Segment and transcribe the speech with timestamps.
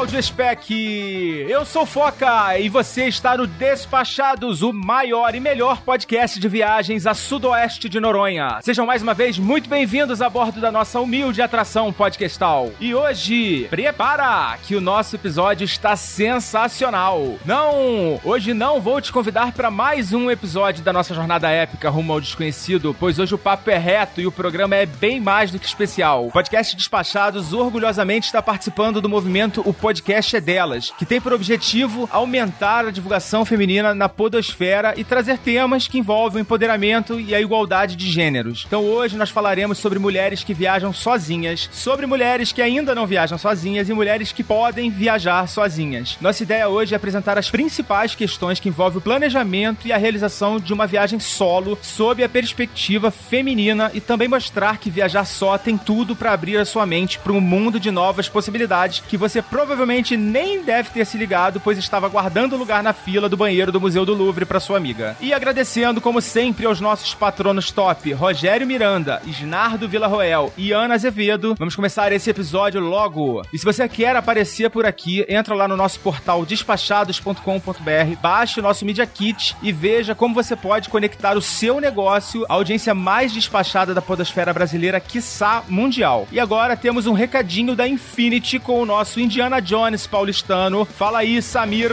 [0.00, 1.46] Caro Audiospec!
[1.48, 7.06] Eu sou Foca e você está no Despachados, o maior e melhor podcast de viagens
[7.06, 8.60] a sudoeste de Noronha.
[8.62, 12.70] Sejam mais uma vez muito bem-vindos a bordo da nossa humilde atração podcastal.
[12.80, 17.38] E hoje, prepara que o nosso episódio está sensacional.
[17.44, 22.14] Não, hoje não vou te convidar para mais um episódio da nossa jornada épica rumo
[22.14, 25.58] ao desconhecido, pois hoje o papo é reto e o programa é bem mais do
[25.58, 26.26] que especial.
[26.26, 31.32] O podcast Despachados orgulhosamente está participando do movimento o podcast é delas, que tem por
[31.32, 37.34] objetivo aumentar a divulgação feminina na podosfera e trazer temas que envolvem o empoderamento e
[37.34, 38.64] a igualdade de gêneros.
[38.66, 43.36] Então hoje nós falaremos sobre mulheres que viajam sozinhas, sobre mulheres que ainda não viajam
[43.36, 46.16] sozinhas e mulheres que podem viajar sozinhas.
[46.20, 50.60] Nossa ideia hoje é apresentar as principais questões que envolvem o planejamento e a realização
[50.60, 55.76] de uma viagem solo sob a perspectiva feminina e também mostrar que viajar só tem
[55.76, 59.42] tudo para abrir a sua mente para um mundo de novas possibilidades que você você
[59.80, 63.80] provavelmente nem deve ter se ligado, pois estava guardando lugar na fila do banheiro do
[63.80, 65.16] Museu do Louvre para sua amiga.
[65.20, 71.54] E agradecendo, como sempre, aos nossos patronos top, Rogério Miranda, Isnardo Villarroel e Ana Azevedo,
[71.58, 73.40] vamos começar esse episódio logo.
[73.50, 78.62] E se você quer aparecer por aqui, entra lá no nosso portal despachados.com.br, baixe o
[78.62, 83.32] nosso Media Kit e veja como você pode conectar o seu negócio à audiência mais
[83.32, 86.28] despachada da podosfera brasileira, quiçá mundial.
[86.30, 90.84] E agora temos um recadinho da Infinity com o nosso Indiana Jones paulistano.
[90.84, 91.92] Fala aí, Samir.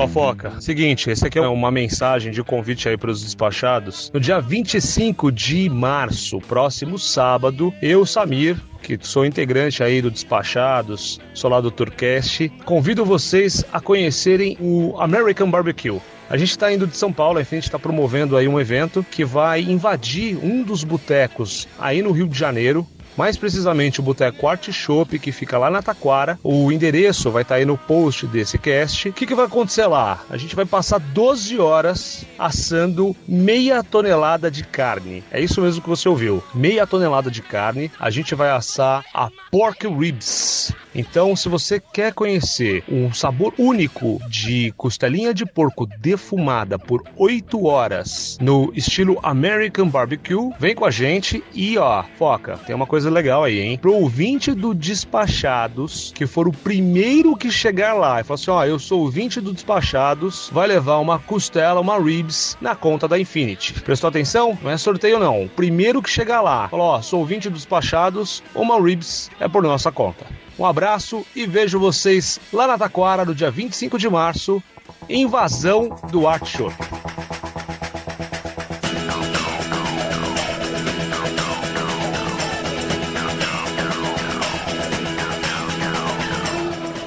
[0.00, 0.58] Fofoca.
[0.60, 4.10] Seguinte, esse aqui é uma mensagem de convite aí para os despachados.
[4.14, 11.20] No dia 25 de março, próximo sábado, eu, Samir, que sou integrante aí do Despachados,
[11.34, 16.00] sou lá do Turcast, convido vocês a conhecerem o American Barbecue.
[16.30, 19.24] A gente está indo de São Paulo, a gente está promovendo aí um evento que
[19.24, 22.86] vai invadir um dos botecos aí no Rio de Janeiro,
[23.16, 26.38] mais precisamente o Boteco Art Shop, que fica lá na Taquara.
[26.42, 29.08] O endereço vai estar tá aí no post desse cast.
[29.08, 30.22] O que, que vai acontecer lá?
[30.30, 35.22] A gente vai passar 12 horas assando meia tonelada de carne.
[35.30, 36.42] É isso mesmo que você ouviu.
[36.54, 37.90] Meia tonelada de carne.
[37.98, 40.72] A gente vai assar a pork ribs.
[40.94, 47.64] Então, se você quer conhecer um sabor único de costelinha de porco defumada por 8
[47.64, 53.09] horas no estilo American Barbecue, vem com a gente e ó, foca, tem uma coisa
[53.10, 53.78] legal aí, hein?
[53.78, 58.64] Pro ouvinte do Despachados, que for o primeiro que chegar lá e falar assim: ó,
[58.64, 63.74] eu sou ouvinte do Despachados, vai levar uma costela, uma ribs na conta da Infinity.
[63.82, 64.58] Prestou atenção?
[64.62, 65.44] Não é sorteio não.
[65.44, 69.62] O primeiro que chegar lá, falou: ó, sou ouvinte do Despachados, uma ribs é por
[69.62, 70.26] nossa conta.
[70.58, 74.62] Um abraço e vejo vocês lá na Taquara no dia 25 de março.
[75.08, 76.70] Invasão do Art Show.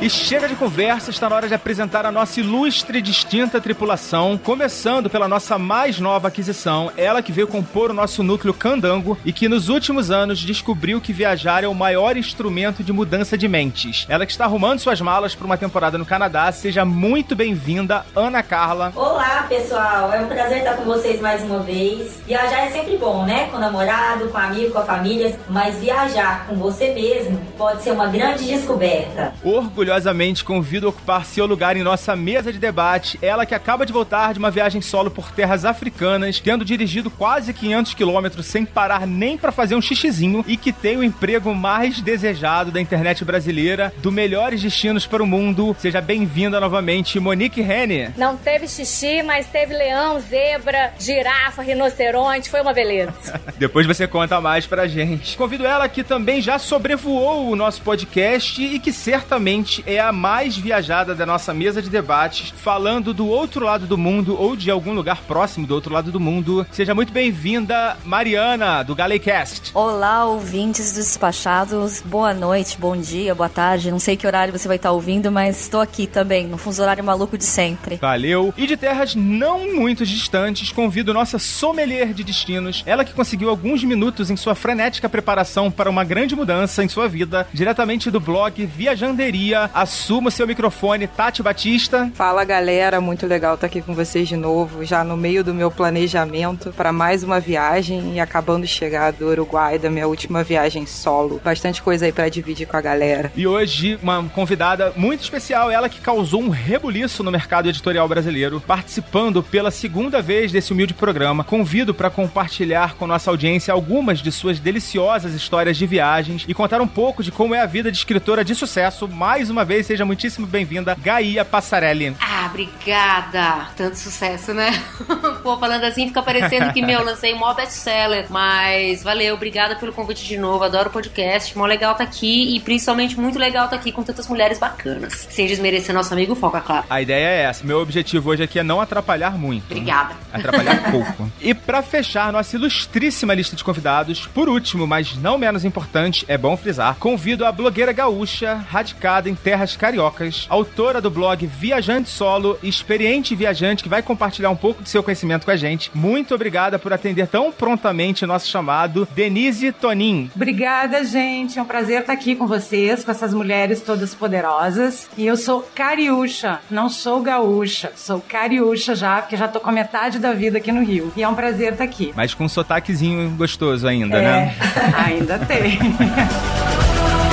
[0.04, 4.38] E chega de conversa, está na hora de apresentar a nossa ilustre e distinta tripulação,
[4.38, 9.32] começando pela nossa mais nova aquisição, ela que veio compor o nosso núcleo candango e
[9.32, 14.06] que nos últimos anos descobriu que viajar é o maior instrumento de mudança de mentes.
[14.10, 18.44] Ela que está arrumando suas malas para uma temporada no Canadá, seja muito bem-vinda, Ana
[18.44, 18.92] Carla.
[18.98, 22.20] Olá, pessoal, é um prazer estar com vocês mais uma vez.
[22.28, 23.48] Viajar é sempre bom, né?
[23.50, 27.92] Com o namorado, com amigo, com a família, mas viajar com você mesmo pode ser
[27.92, 29.34] uma grande descoberta.
[29.42, 33.20] Orgulhosa orgulhosamente convido a ocupar seu lugar em nossa mesa de debate.
[33.22, 37.54] Ela que acaba de voltar de uma viagem solo por terras africanas, tendo dirigido quase
[37.54, 42.02] 500 quilômetros sem parar nem para fazer um xixizinho e que tem o emprego mais
[42.02, 45.76] desejado da internet brasileira, do Melhores Destinos para o Mundo.
[45.80, 48.10] Seja bem-vinda novamente, Monique Rene.
[48.18, 53.40] Não teve xixi, mas teve leão, zebra, girafa, rinoceronte, foi uma beleza.
[53.58, 55.38] Depois você conta mais pra gente.
[55.38, 60.58] Convido ela que também já sobrevoou o nosso podcast e que certamente é a mais
[60.58, 64.94] viajada da nossa mesa de debates, falando do outro lado do mundo ou de algum
[64.94, 66.66] lugar próximo do outro lado do mundo.
[66.72, 69.72] Seja muito bem-vinda, Mariana, do Galecast.
[69.74, 72.02] Olá, ouvintes dos despachados.
[72.02, 73.92] Boa noite, bom dia, boa tarde.
[73.92, 77.04] Não sei que horário você vai estar ouvindo, mas estou aqui também, no fuso horário
[77.04, 77.98] maluco de sempre.
[77.98, 78.54] Valeu.
[78.58, 83.84] E de terras não muito distantes, convido nossa sommelier de destinos, ela que conseguiu alguns
[83.84, 88.66] minutos em sua frenética preparação para uma grande mudança em sua vida, diretamente do blog
[88.66, 89.70] Viajanderia.
[89.74, 92.12] Assuma o seu microfone, Tati Batista.
[92.14, 95.72] Fala galera, muito legal estar aqui com vocês de novo, já no meio do meu
[95.72, 100.86] planejamento para mais uma viagem e acabando de chegar do Uruguai, da minha última viagem
[100.86, 101.42] solo.
[101.44, 103.32] Bastante coisa aí para dividir com a galera.
[103.36, 108.62] E hoje, uma convidada muito especial, ela que causou um rebuliço no mercado editorial brasileiro,
[108.62, 111.44] participando pela segunda vez desse humilde programa.
[111.44, 116.80] Convido para compartilhar com nossa audiência algumas de suas deliciosas histórias de viagens e contar
[116.80, 119.08] um pouco de como é a vida de escritora de sucesso.
[119.08, 122.16] Mais uma vez, seja muitíssimo bem-vinda, Gaia Passarelli.
[122.20, 123.68] Ah, obrigada!
[123.76, 124.72] Tanto sucesso, né?
[125.44, 128.28] Pô, falando assim, fica parecendo que, meu, lancei mó best-seller.
[128.30, 130.64] Mas valeu, obrigada pelo convite de novo.
[130.64, 131.58] Adoro o podcast.
[131.58, 135.28] Mó legal tá aqui e principalmente muito legal tá aqui com tantas mulheres bacanas.
[135.30, 136.86] Sem desmerecer nosso amigo Foca, claro.
[136.90, 137.66] A ideia é essa.
[137.66, 139.66] Meu objetivo hoje aqui é não atrapalhar muito.
[139.66, 140.16] Obrigada.
[140.32, 141.32] Atrapalhar pouco.
[141.42, 146.38] E para fechar nossa ilustríssima lista de convidados, por último, mas não menos importante, é
[146.38, 152.58] bom frisar, convido a blogueira gaúcha, radicada em terras cariocas, autora do blog Viajante Solo,
[152.64, 155.92] experiente viajante que vai compartilhar um pouco do seu conhecimento com a gente.
[155.94, 160.32] Muito obrigada por atender tão prontamente o nosso chamado, Denise Tonin.
[160.36, 161.60] Obrigada, gente.
[161.60, 165.10] É um prazer estar aqui com vocês, com essas mulheres todas poderosas.
[165.18, 167.92] E eu sou cariúcha, não sou gaúcha.
[167.96, 171.12] Sou cariúcha já, porque já tô com a metade da vida aqui no Rio.
[171.16, 172.14] E é um prazer estar aqui.
[172.16, 174.56] Mas com um sotaquezinho gostoso ainda, é, né?
[175.06, 175.78] Ainda tem.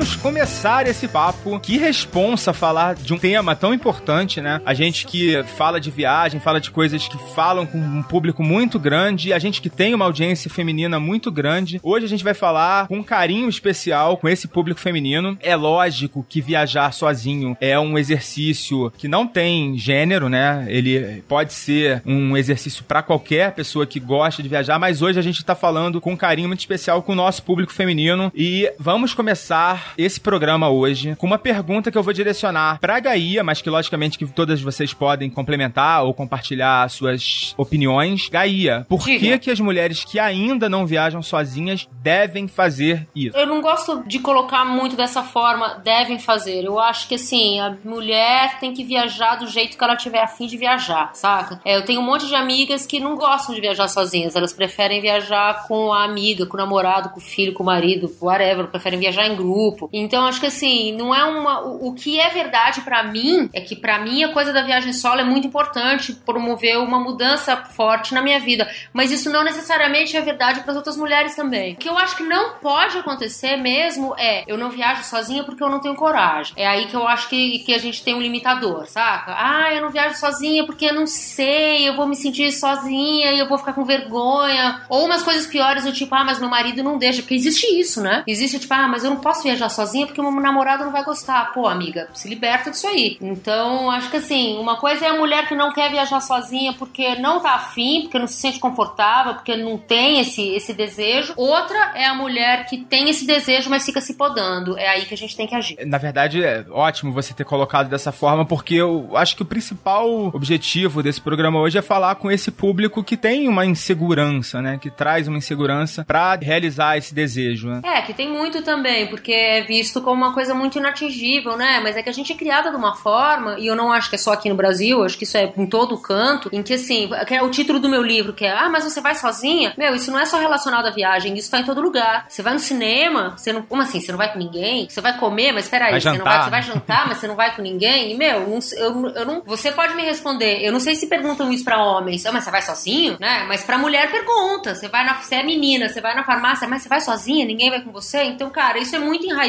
[0.00, 1.60] vamos começar esse papo.
[1.60, 4.58] Que responsa falar de um tema tão importante, né?
[4.64, 8.78] A gente que fala de viagem, fala de coisas que falam com um público muito
[8.78, 11.78] grande, a gente que tem uma audiência feminina muito grande.
[11.82, 15.36] Hoje a gente vai falar com um carinho especial com esse público feminino.
[15.42, 20.64] É lógico que viajar sozinho é um exercício que não tem gênero, né?
[20.68, 25.22] Ele pode ser um exercício para qualquer pessoa que gosta de viajar, mas hoje a
[25.22, 29.12] gente tá falando com um carinho muito especial com o nosso público feminino e vamos
[29.12, 33.70] começar esse programa hoje com uma pergunta que eu vou direcionar pra Gaia, mas que
[33.70, 38.28] logicamente que todas vocês podem complementar ou compartilhar suas opiniões.
[38.28, 43.36] Gaia, por que que as mulheres que ainda não viajam sozinhas devem fazer isso?
[43.36, 46.64] Eu não gosto de colocar muito dessa forma, devem fazer.
[46.64, 50.46] Eu acho que assim, a mulher tem que viajar do jeito que ela tiver afim
[50.46, 51.60] de viajar, saca?
[51.64, 55.00] É, eu tenho um monte de amigas que não gostam de viajar sozinhas, elas preferem
[55.00, 58.98] viajar com a amiga, com o namorado, com o filho, com o marido, whatever, preferem
[58.98, 59.88] viajar em grupo grupo.
[59.92, 61.60] Então acho que assim, não é uma.
[61.60, 64.92] O, o que é verdade para mim é que para mim a coisa da viagem
[64.92, 68.68] solo é muito importante promover uma mudança forte na minha vida.
[68.92, 71.74] Mas isso não necessariamente é verdade para as outras mulheres também.
[71.74, 75.62] O que eu acho que não pode acontecer mesmo é eu não viajo sozinha porque
[75.62, 76.52] eu não tenho coragem.
[76.56, 79.34] É aí que eu acho que, que a gente tem um limitador, saca?
[79.36, 83.38] Ah, eu não viajo sozinha porque eu não sei, eu vou me sentir sozinha e
[83.38, 84.82] eu vou ficar com vergonha.
[84.88, 87.22] Ou umas coisas piores, do tipo, ah, mas meu marido não deixa.
[87.22, 88.22] Porque existe isso, né?
[88.26, 91.52] Existe tipo, ah, mas eu não posso viajar sozinha porque meu namorado não vai gostar.
[91.52, 93.18] Pô, amiga, se liberta disso aí.
[93.20, 97.16] Então, acho que assim, uma coisa é a mulher que não quer viajar sozinha porque
[97.16, 101.32] não tá afim, porque não se sente confortável, porque não tem esse, esse desejo.
[101.36, 104.78] Outra é a mulher que tem esse desejo, mas fica se podando.
[104.78, 105.76] É aí que a gente tem que agir.
[105.86, 110.08] Na verdade, é ótimo você ter colocado dessa forma, porque eu acho que o principal
[110.32, 114.78] objetivo desse programa hoje é falar com esse público que tem uma insegurança, né?
[114.80, 117.68] Que traz uma insegurança para realizar esse desejo.
[117.68, 117.80] Né?
[117.84, 121.80] É, que tem muito também, porque é visto como uma coisa muito inatingível, né?
[121.82, 124.16] Mas é que a gente é criada de uma forma, e eu não acho que
[124.16, 127.08] é só aqui no Brasil, acho que isso é em todo canto, em que assim,
[127.26, 129.72] que é o título do meu livro, que é Ah, mas você vai sozinha?
[129.76, 132.26] Meu, isso não é só relacionado à viagem, isso tá em todo lugar.
[132.28, 133.62] Você vai no cinema, você não.
[133.62, 134.00] Como assim?
[134.00, 134.88] Você não vai com ninguém?
[134.88, 137.36] Você vai comer, mas peraí, vai você não vai, você vai jantar, mas você não
[137.36, 138.12] vai com ninguém?
[138.12, 139.42] E, meu, não, eu, eu não.
[139.44, 142.50] Você pode me responder, eu não sei se perguntam isso pra homens, ah, mas você
[142.50, 143.44] vai sozinho, né?
[143.48, 144.74] Mas pra mulher pergunta.
[144.74, 145.14] Você vai na.
[145.14, 148.22] Você é menina, você vai na farmácia, mas você vai sozinha, ninguém vai com você?
[148.24, 149.39] Então, cara, isso é muito enraizado.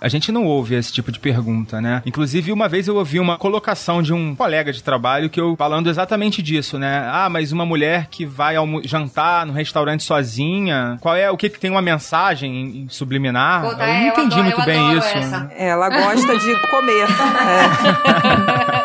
[0.00, 2.02] A gente não ouve esse tipo de pergunta, né?
[2.06, 5.88] Inclusive, uma vez eu ouvi uma colocação de um colega de trabalho que eu falando
[5.88, 7.08] exatamente disso, né?
[7.12, 11.58] Ah, mas uma mulher que vai jantar no restaurante sozinha, qual é o que, que
[11.58, 13.62] tem uma mensagem subliminar?
[13.62, 15.08] Puta, eu não é, eu entendi adoro- muito eu bem adoro isso.
[15.18, 15.50] essa.
[15.56, 17.06] Ela gosta de comer.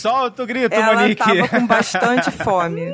[0.00, 1.16] Solta o grito, Ela Monique.
[1.16, 2.92] tava com bastante fome.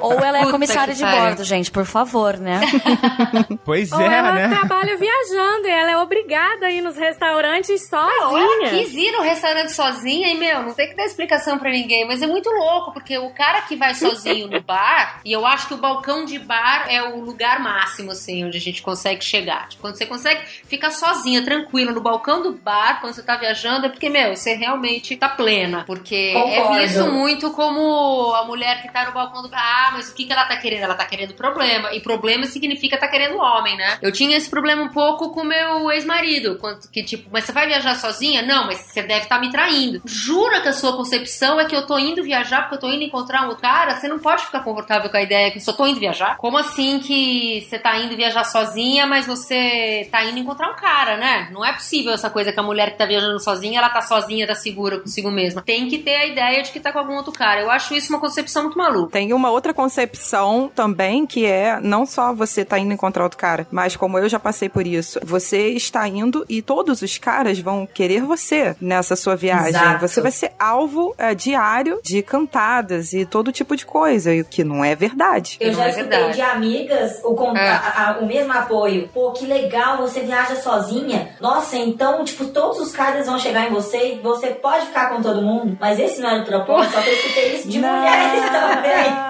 [0.00, 1.20] Ou ela é Puta comissária de pariu.
[1.20, 2.60] bordo, gente, por favor, né?
[3.64, 4.48] Pois Ou é, ela né?
[4.48, 7.98] trabalha viajando e ela é obrigada a ir nos restaurantes Não,
[8.36, 8.70] ela sozinha.
[8.70, 12.22] quis ir no restaurante sozinha e, meu, não tem que dar explicação pra ninguém, mas
[12.22, 15.74] é muito louco, porque o cara que vai sozinho no bar, e eu acho que
[15.74, 19.68] o balcão de bar é o lugar máximo, assim, onde a gente consegue chegar.
[19.68, 23.86] Tipo, quando você consegue ficar sozinha, tranquila, no balcão do bar, quando você tá viajando,
[23.86, 25.84] é porque, meu, você realmente tá plena.
[25.86, 26.74] Porque Concordo.
[26.78, 30.14] é visto muito como a mulher que tá no balcão do bar, ah, mas o
[30.14, 30.82] que, que ela tá querendo?
[30.82, 31.92] Ela tá querendo problema.
[31.92, 33.98] E problema significa tá querendo homem, né?
[34.00, 36.58] Eu tinha esse problema um pouco com meu ex-marido,
[36.92, 38.42] que tipo, mas você vai viajar sozinha?
[38.42, 40.02] Não, mas você deve estar me traindo.
[40.04, 43.02] Jura que a sua concepção é que eu tô indo viajar porque eu tô indo
[43.02, 43.96] encontrar um cara?
[43.96, 46.36] Você não pode ficar confortável com a ideia que eu só tô indo viajar?
[46.36, 51.16] Como assim que você tá indo viajar sozinha, mas você tá indo encontrar um cara,
[51.16, 51.48] né?
[51.52, 54.46] Não é possível essa coisa que a mulher que tá viajando sozinha, ela tá sozinha,
[54.46, 55.62] tá segura consigo mesma.
[55.62, 57.60] Tem que ter a ideia de que tá com algum outro cara.
[57.60, 59.12] Eu acho isso uma concepção muito maluca.
[59.12, 63.66] Tem uma outra concepção também que é não só você tá indo encontrar outro cara,
[63.70, 67.86] mas como eu já passei por isso, você está indo e todos os caras vão
[67.86, 69.68] querer você nessa sua viagem.
[69.70, 70.00] Exato.
[70.08, 74.44] Você vai ser alvo é, diário de cantadas e todo tipo de coisa, e o
[74.44, 75.56] que não é verdade.
[75.60, 76.34] Eu Não já é escutei verdade.
[76.34, 77.68] de amigas o, con- É.
[77.70, 79.08] a- a- o mesmo apoio.
[79.12, 81.30] Pô, que legal, você viaja sozinha.
[81.40, 85.22] Nossa, então, tipo, todos os caras vão chegar em você e você pode ficar com
[85.22, 85.76] todo mundo.
[85.80, 87.96] Mas esse não era o propósito, só que eu escutei isso de Não.
[87.96, 89.21] mulheres também.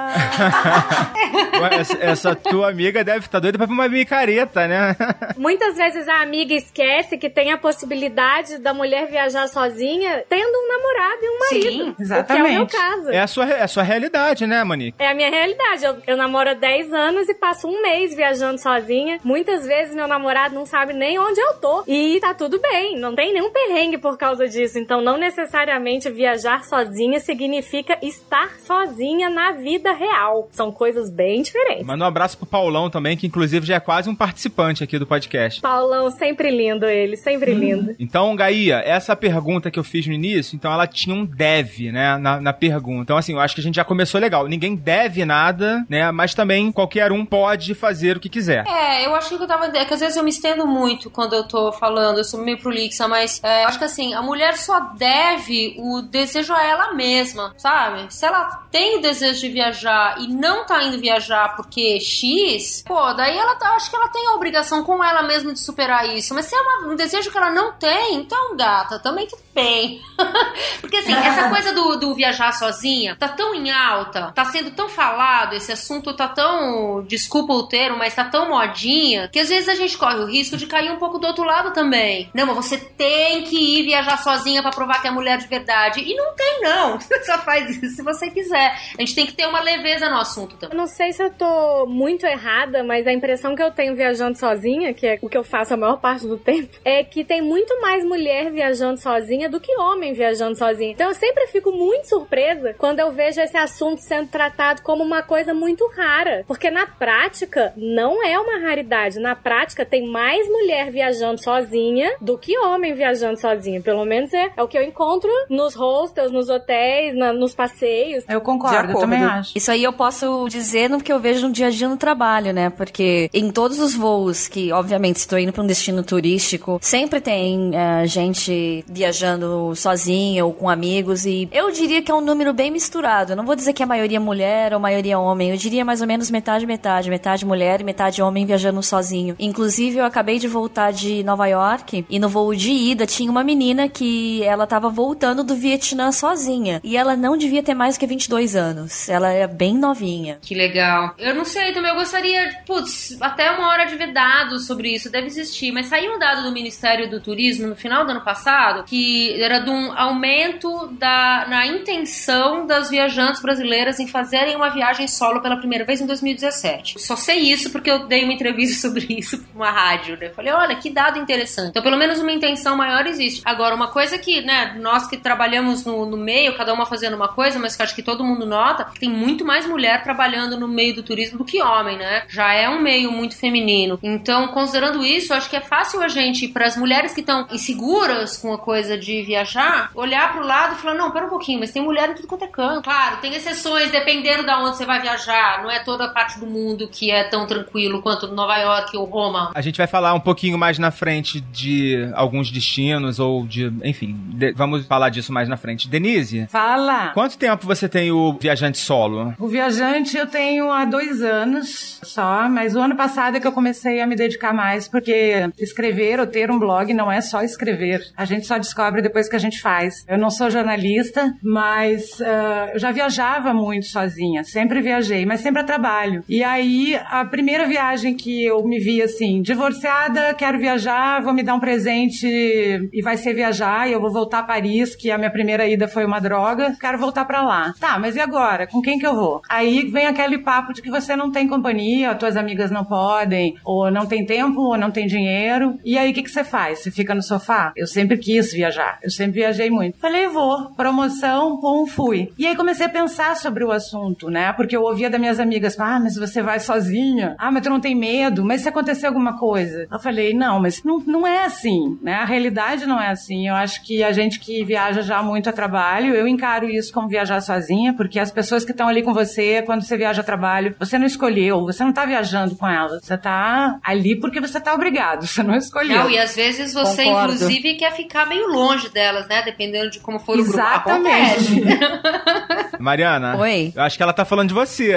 [1.60, 4.96] Ué, essa, essa tua amiga deve estar doida pra uma micareta, né?
[5.36, 10.68] Muitas vezes a amiga esquece que tem a possibilidade da mulher viajar sozinha tendo um
[10.68, 11.84] namorado e um marido.
[11.84, 12.72] Sim, O que é o meu exatamente.
[12.76, 13.10] caso.
[13.10, 14.96] É a sua, é a sua realidade, né, Monique?
[14.98, 15.84] É a minha realidade.
[15.84, 19.18] Eu, eu namoro há 10 anos e passo um mês viajando sozinha.
[19.24, 21.84] Muitas vezes meu namorado não sabe nem onde eu tô.
[21.86, 22.98] E tá tudo bem.
[22.98, 24.78] Não tem nenhum perrengue por causa disso.
[24.78, 30.48] Então, não necessariamente viajar sozinha significa estar sozinha na vida real.
[30.52, 31.84] São coisas bem diferentes.
[31.84, 35.06] Manda um abraço pro Paulão também, que inclusive já é quase um participante aqui do
[35.06, 35.60] podcast.
[35.60, 37.94] Paulão, sempre lindo ele, sempre lindo.
[37.98, 42.16] Então, Gaia, essa pergunta que eu fiz no início, então ela tinha um deve, né,
[42.18, 43.02] na, na pergunta.
[43.02, 44.46] Então, assim, eu acho que a gente já começou legal.
[44.46, 48.64] Ninguém deve nada, né, mas também qualquer um pode fazer o que quiser.
[48.66, 49.66] É, eu acho que eu tava.
[49.76, 52.58] É que às vezes eu me estendo muito quando eu tô falando, eu sou meio
[52.58, 56.94] prolixa, mas é, eu acho que assim, a mulher só deve o desejo a ela
[56.94, 58.12] mesma, sabe?
[58.12, 59.71] Se ela tem o desejo de viajar
[60.18, 64.26] e não tá indo viajar porque X, pô, daí ela tá, acho que ela tem
[64.28, 66.34] a obrigação com ela mesma de superar isso.
[66.34, 70.00] Mas se é uma- um desejo que ela não tem, então, gata, também tudo bem.
[70.80, 74.88] porque assim, essa coisa do, do viajar sozinha tá tão em alta, tá sendo tão
[74.88, 79.68] falado, esse assunto tá tão, desculpa o termo, mas tá tão modinha, que às vezes
[79.68, 82.30] a gente corre o risco de cair um pouco do outro lado também.
[82.34, 86.00] Não, mas você tem que ir viajar sozinha pra provar que é mulher de verdade.
[86.00, 86.98] E não tem, não.
[87.24, 88.74] Só faz isso se você quiser.
[88.98, 90.76] A gente tem que ter uma leveza no assunto também.
[90.76, 94.38] Eu não sei se eu tô muito errada, mas a impressão que eu tenho viajando
[94.38, 97.40] sozinha, que é o que eu faço a maior parte do tempo, é que tem
[97.42, 100.92] muito mais mulher viajando sozinha do que homem viajando sozinha.
[100.92, 105.22] Então eu sempre fico muito surpresa quando eu vejo esse assunto sendo tratado como uma
[105.22, 106.44] coisa muito rara.
[106.46, 109.18] Porque na prática, não é uma raridade.
[109.18, 113.80] Na prática, tem mais mulher viajando sozinha do que homem viajando sozinha.
[113.80, 118.24] Pelo menos é, é o que eu encontro nos hostels, nos hotéis, na- nos passeios.
[118.28, 119.51] Eu concordo, eu também acho.
[119.54, 122.52] Isso aí eu posso dizer no que eu vejo no dia a dia no trabalho,
[122.52, 122.70] né?
[122.70, 127.70] Porque em todos os voos que, obviamente, estou indo para um destino turístico, sempre tem
[127.74, 132.70] eh, gente viajando sozinha ou com amigos e eu diria que é um número bem
[132.70, 133.32] misturado.
[133.32, 135.50] Eu não vou dizer que a maioria é mulher ou maioria homem.
[135.50, 139.36] Eu diria mais ou menos metade metade, metade mulher e metade homem viajando sozinho.
[139.38, 143.44] Inclusive, eu acabei de voltar de Nova York e no voo de ida tinha uma
[143.44, 148.06] menina que ela tava voltando do Vietnã sozinha e ela não devia ter mais que
[148.06, 149.08] 22 anos.
[149.08, 150.38] Ela era bem novinha.
[150.42, 151.14] Que legal.
[151.18, 155.10] Eu não sei também, eu gostaria, putz, até uma hora de ver dados sobre isso,
[155.10, 158.84] deve existir, mas saiu um dado do Ministério do Turismo no final do ano passado
[158.84, 165.08] que era de um aumento da, na intenção das viajantes brasileiras em fazerem uma viagem
[165.08, 167.00] solo pela primeira vez em 2017.
[167.00, 170.30] Só sei isso porque eu dei uma entrevista sobre isso pra uma rádio, né?
[170.30, 171.70] Falei, olha, que dado interessante.
[171.70, 173.42] Então, pelo menos uma intenção maior existe.
[173.44, 177.28] Agora, uma coisa que, né, nós que trabalhamos no, no meio, cada uma fazendo uma
[177.28, 180.94] coisa, mas que acho que todo mundo nota, tem muito mais mulher trabalhando no meio
[180.94, 182.22] do turismo do que homem, né?
[182.28, 183.98] Já é um meio muito feminino.
[184.02, 188.36] Então, considerando isso, acho que é fácil a gente, para as mulheres que estão inseguras
[188.36, 191.70] com a coisa de viajar, olhar pro lado e falar: não, pera um pouquinho, mas
[191.72, 192.82] tem mulher em tudo quanto é canto.
[192.82, 195.62] Claro, tem exceções dependendo da onde você vai viajar.
[195.62, 199.50] Não é toda parte do mundo que é tão tranquilo quanto Nova York ou Roma.
[199.54, 203.72] A gente vai falar um pouquinho mais na frente de alguns destinos ou de.
[203.84, 205.88] Enfim, de- vamos falar disso mais na frente.
[205.88, 207.08] Denise, Fala!
[207.14, 209.11] quanto tempo você tem o viajante solo?
[209.38, 213.52] O viajante eu tenho há dois anos só, mas o ano passado é que eu
[213.52, 218.02] comecei a me dedicar mais, porque escrever ou ter um blog não é só escrever.
[218.16, 220.04] A gente só descobre depois que a gente faz.
[220.08, 225.62] Eu não sou jornalista, mas ah, eu já viajava muito sozinha, sempre viajei, mas sempre
[225.62, 226.24] a trabalho.
[226.28, 231.42] E aí, a primeira viagem que eu me vi assim, divorciada, quero viajar, vou me
[231.42, 235.18] dar um presente e vai ser viajar, e eu vou voltar a Paris, que a
[235.18, 237.74] minha primeira ida foi uma droga, quero voltar pra lá.
[237.78, 238.66] Tá, mas e agora?
[238.66, 239.42] Com quem que eu vou?
[239.48, 243.90] Aí vem aquele papo de que você não tem companhia, tuas amigas não podem, ou
[243.90, 245.76] não tem tempo, ou não tem dinheiro.
[245.84, 246.78] E aí o que, que você faz?
[246.78, 247.72] Você fica no sofá?
[247.76, 249.98] Eu sempre quis viajar, eu sempre viajei muito.
[249.98, 252.32] Falei, vou, promoção, pum, fui.
[252.38, 254.52] E aí comecei a pensar sobre o assunto, né?
[254.52, 257.34] Porque eu ouvia das minhas amigas, ah, mas você vai sozinha?
[257.38, 258.44] Ah, mas tu não tem medo?
[258.44, 259.88] Mas se acontecer alguma coisa?
[259.90, 262.14] Eu falei, não, mas não, não é assim, né?
[262.14, 263.48] A realidade não é assim.
[263.48, 267.08] Eu acho que a gente que viaja já muito a trabalho, eu encaro isso como
[267.08, 270.74] viajar sozinha, porque as pessoas que estão ali com você, quando você viaja a trabalho,
[270.78, 274.74] você não escolheu, você não tá viajando com elas, você tá ali porque você tá
[274.74, 275.98] obrigado, você não escolheu.
[275.98, 277.34] Não, e às vezes você, Concordo.
[277.34, 279.42] inclusive, quer ficar meio longe delas, né?
[279.42, 280.58] Dependendo de como for o grupo.
[280.58, 281.62] Exatamente.
[282.78, 283.36] Mariana?
[283.36, 283.72] Oi.
[283.74, 284.96] Eu acho que ela tá falando de você.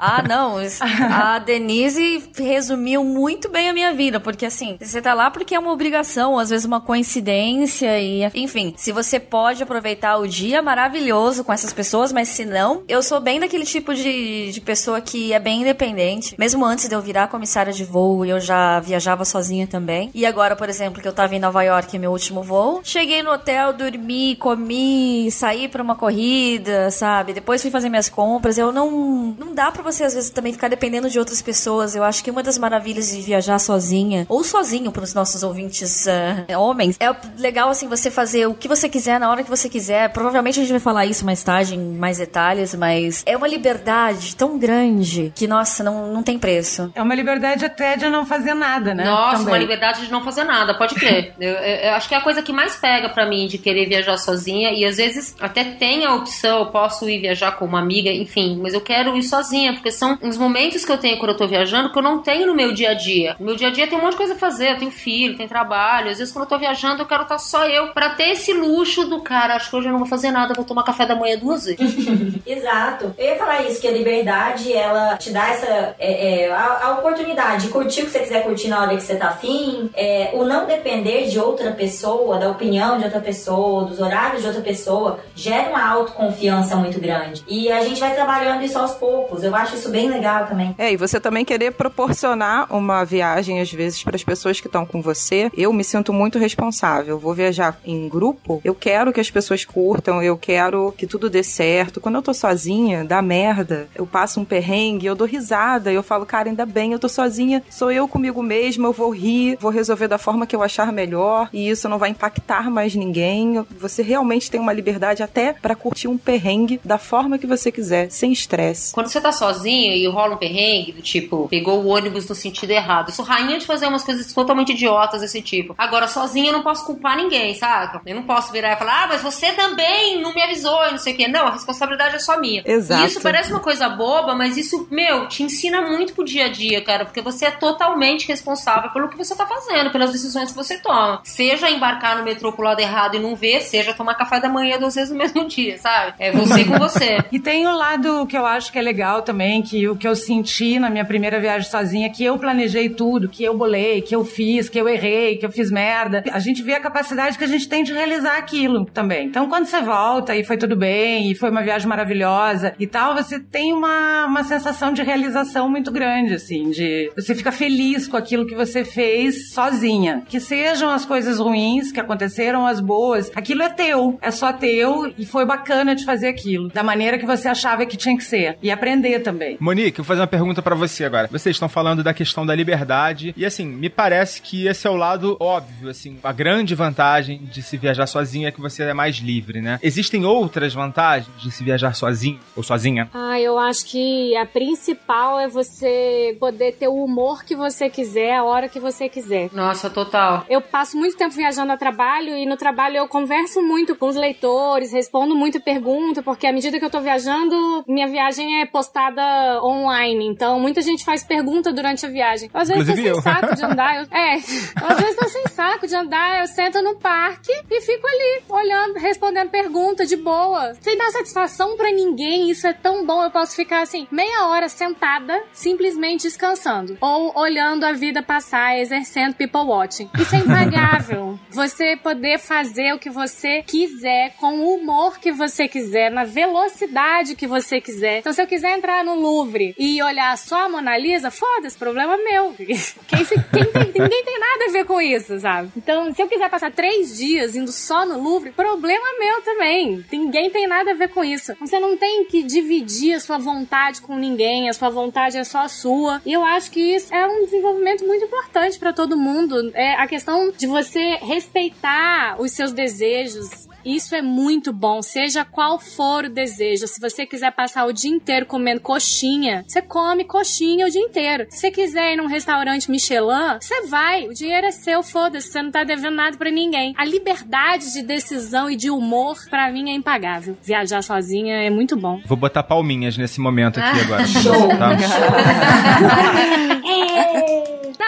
[0.00, 0.56] Ah, não.
[1.12, 5.58] A Denise resumiu muito bem a minha vida, porque assim, você tá lá porque é
[5.58, 11.44] uma obrigação, às vezes uma coincidência e, enfim, se você pode aproveitar o dia maravilhoso
[11.44, 15.32] com essas pessoas, mas se não, eu sou bem daquele tipo de, de pessoa que
[15.32, 16.34] é bem independente.
[16.38, 20.10] Mesmo antes de eu virar comissária de voo, eu já viajava sozinha também.
[20.14, 23.30] E agora, por exemplo, que eu tava em Nova York, meu último voo, cheguei no
[23.32, 27.32] hotel, dormi, comi, saí pra uma corrida, sabe?
[27.32, 28.56] Depois fui fazer minhas compras.
[28.56, 28.90] Eu não.
[29.38, 31.94] Não dá pra você, às vezes, também ficar dependendo de outras pessoas.
[31.94, 36.58] Eu acho que uma das maravilhas de viajar sozinha, ou sozinho pros nossos ouvintes ah,
[36.58, 40.10] homens, é legal, assim, você fazer o que você quiser na hora que você quiser.
[40.10, 44.34] Provavelmente a gente vai falar isso mais tarde, em mais detalhes, mas é uma liberdade
[44.36, 46.90] tão grande que, nossa, não, não tem preço.
[46.94, 49.04] É uma liberdade até de não fazer nada, né?
[49.04, 49.54] Nossa, Também.
[49.54, 51.34] uma liberdade de não fazer nada, pode crer.
[51.40, 53.86] eu, eu- eu acho que é a coisa que mais pega pra mim de querer
[53.88, 54.70] viajar sozinha.
[54.72, 58.58] E às vezes até tem a opção, eu posso ir viajar com uma amiga, enfim,
[58.62, 61.48] mas eu quero ir sozinha, porque são uns momentos que eu tenho quando eu tô
[61.48, 63.34] viajando que eu não tenho no meu dia a dia.
[63.40, 65.36] No meu dia a dia tem um monte de coisa a fazer, eu tenho filho,
[65.36, 66.10] tem trabalho.
[66.10, 69.06] Às vezes quando eu tô viajando eu quero estar só eu pra ter esse luxo
[69.06, 69.54] do cara.
[69.54, 71.80] Acho que hoje eu não vou fazer nada, vou tomar café da manhã duas vezes.
[72.46, 73.14] Exato.
[73.18, 76.90] Eu ia falar isso, que a liberdade, ela te dá essa é, é, a, a
[76.98, 80.30] oportunidade de curtir o que você quiser curtir na hora que você tá afim, é,
[80.34, 84.62] o não depender de outra pessoa, da opinião de outra pessoa, dos horários de outra
[84.62, 87.42] pessoa, gera uma autoconfiança muito grande.
[87.48, 89.42] E a gente vai trabalhando isso aos poucos.
[89.42, 90.74] Eu acho isso bem legal também.
[90.78, 94.86] É, e você também querer proporcionar uma viagem, às vezes, para as pessoas que estão
[94.86, 95.50] com você.
[95.56, 97.18] Eu me sinto muito responsável.
[97.18, 101.42] Vou viajar em grupo, eu quero que as pessoas curtam, eu quero que tudo dê
[101.42, 102.00] certo.
[102.00, 103.88] Quando eu tô sozinha, dá merda.
[103.94, 107.62] Eu passo um perrengue, eu dou risada, eu falo, cara, ainda bem, eu tô sozinha,
[107.70, 111.48] sou eu comigo mesma, eu vou rir, vou resolver da forma que eu achar melhor,
[111.52, 113.64] e isso não vai impactar mais ninguém.
[113.78, 118.10] Você realmente tem uma liberdade até para curtir um perrengue da forma que você quiser,
[118.10, 118.92] sem estresse.
[118.92, 122.70] Quando você tá sozinho e rola um perrengue, do tipo, pegou o ônibus no sentido
[122.70, 123.08] errado.
[123.08, 125.74] Eu sou rainha de fazer umas coisas totalmente idiotas desse tipo.
[125.76, 128.00] Agora, sozinha eu não posso culpar ninguém, saca?
[128.04, 130.98] Eu não posso virar e falar, ah, mas você também não me avisou e não
[130.98, 131.28] sei o quê.
[131.28, 132.62] Não, a responsabilidade é só minha.
[132.64, 133.02] Exato.
[133.02, 136.48] E isso parece uma coisa boba, mas isso, meu, te ensina muito pro dia a
[136.48, 140.56] dia, cara, porque você é totalmente responsável pelo que você tá fazendo, pelas decisões que
[140.56, 141.20] você toma.
[141.24, 144.78] Seja embarcar no metrô pro lado errado e não ver, seja tomar café da manhã
[144.78, 146.14] duas vezes no mesmo dia, sabe?
[146.18, 147.18] É você com você.
[147.32, 150.06] E tem o lado que eu acho que é legal também, também que o que
[150.06, 154.14] eu senti na minha primeira viagem sozinha, que eu planejei tudo, que eu bolei, que
[154.14, 156.22] eu fiz, que eu errei, que eu fiz merda.
[156.30, 159.26] A gente vê a capacidade que a gente tem de realizar aquilo também.
[159.26, 163.14] Então, quando você volta e foi tudo bem, e foi uma viagem maravilhosa e tal,
[163.14, 168.16] você tem uma, uma sensação de realização muito grande, assim, de você fica feliz com
[168.16, 170.22] aquilo que você fez sozinha.
[170.28, 175.12] Que sejam as coisas ruins que aconteceram, as boas, aquilo é teu, é só teu
[175.18, 178.56] e foi bacana de fazer aquilo, da maneira que você achava que tinha que ser.
[178.62, 179.29] E aprender também.
[179.58, 181.28] Monique, vou fazer uma pergunta para você agora.
[181.30, 184.96] Vocês estão falando da questão da liberdade e assim, me parece que esse é o
[184.96, 189.16] lado óbvio, assim, a grande vantagem de se viajar sozinho é que você é mais
[189.16, 189.78] livre, né?
[189.82, 193.08] Existem outras vantagens de se viajar sozinho ou sozinha?
[193.12, 198.36] Ah, eu acho que a principal é você poder ter o humor que você quiser,
[198.36, 199.50] a hora que você quiser.
[199.52, 200.44] Nossa, total.
[200.48, 204.16] Eu passo muito tempo viajando a trabalho e no trabalho eu converso muito com os
[204.16, 209.19] leitores, respondo muita pergunta, porque à medida que eu tô viajando, minha viagem é postada
[209.62, 210.26] online.
[210.26, 212.50] Então, muita gente faz pergunta durante a viagem.
[212.52, 213.22] Às vezes Inclusive tô eu.
[213.22, 213.96] sem saco de andar.
[213.96, 218.06] Eu, é, às vezes tô sem saco de andar, eu sento no parque e fico
[218.06, 220.74] ali, olhando, respondendo pergunta de boa.
[220.80, 223.22] Sem dar satisfação pra ninguém, isso é tão bom.
[223.22, 226.96] Eu posso ficar assim, meia hora sentada, simplesmente descansando.
[227.00, 230.08] Ou olhando a vida passar, exercendo people watching.
[230.18, 231.38] Isso é impagável.
[231.50, 237.34] você poder fazer o que você quiser, com o humor que você quiser, na velocidade
[237.34, 238.18] que você quiser.
[238.18, 242.16] Então, se eu quiser entrar no Louvre e olhar só a Mona Lisa, foda-se, problema
[242.16, 242.52] meu.
[242.58, 245.70] Quem, se- quem tem- ninguém tem nada a ver com isso, sabe?
[245.76, 250.04] Então, se eu quiser passar três dias indo só no Louvre, problema meu também.
[250.12, 251.54] Ninguém tem nada a ver com isso.
[251.60, 255.66] Você não tem que dividir a sua vontade com ninguém, a sua vontade é só
[255.68, 256.20] sua.
[256.24, 259.70] E eu acho que isso é um desenvolvimento muito importante pra todo mundo.
[259.74, 265.78] É a questão de você respeitar os seus desejos, isso é muito bom, seja qual
[265.78, 266.86] for o desejo.
[266.86, 271.46] Se você quiser passar o dia inteiro comendo coxinha, você come coxinha o dia inteiro.
[271.50, 274.26] Se você quiser ir num restaurante Michelin, você vai.
[274.26, 276.94] O dinheiro é seu, foda-se, você não tá devendo nada pra ninguém.
[276.96, 280.56] A liberdade de decisão e de humor, pra mim, é impagável.
[280.62, 282.20] Viajar sozinha é muito bom.
[282.26, 284.26] Vou botar palminhas nesse momento aqui agora.
[284.26, 284.68] Show.
[284.68, 284.90] Tá?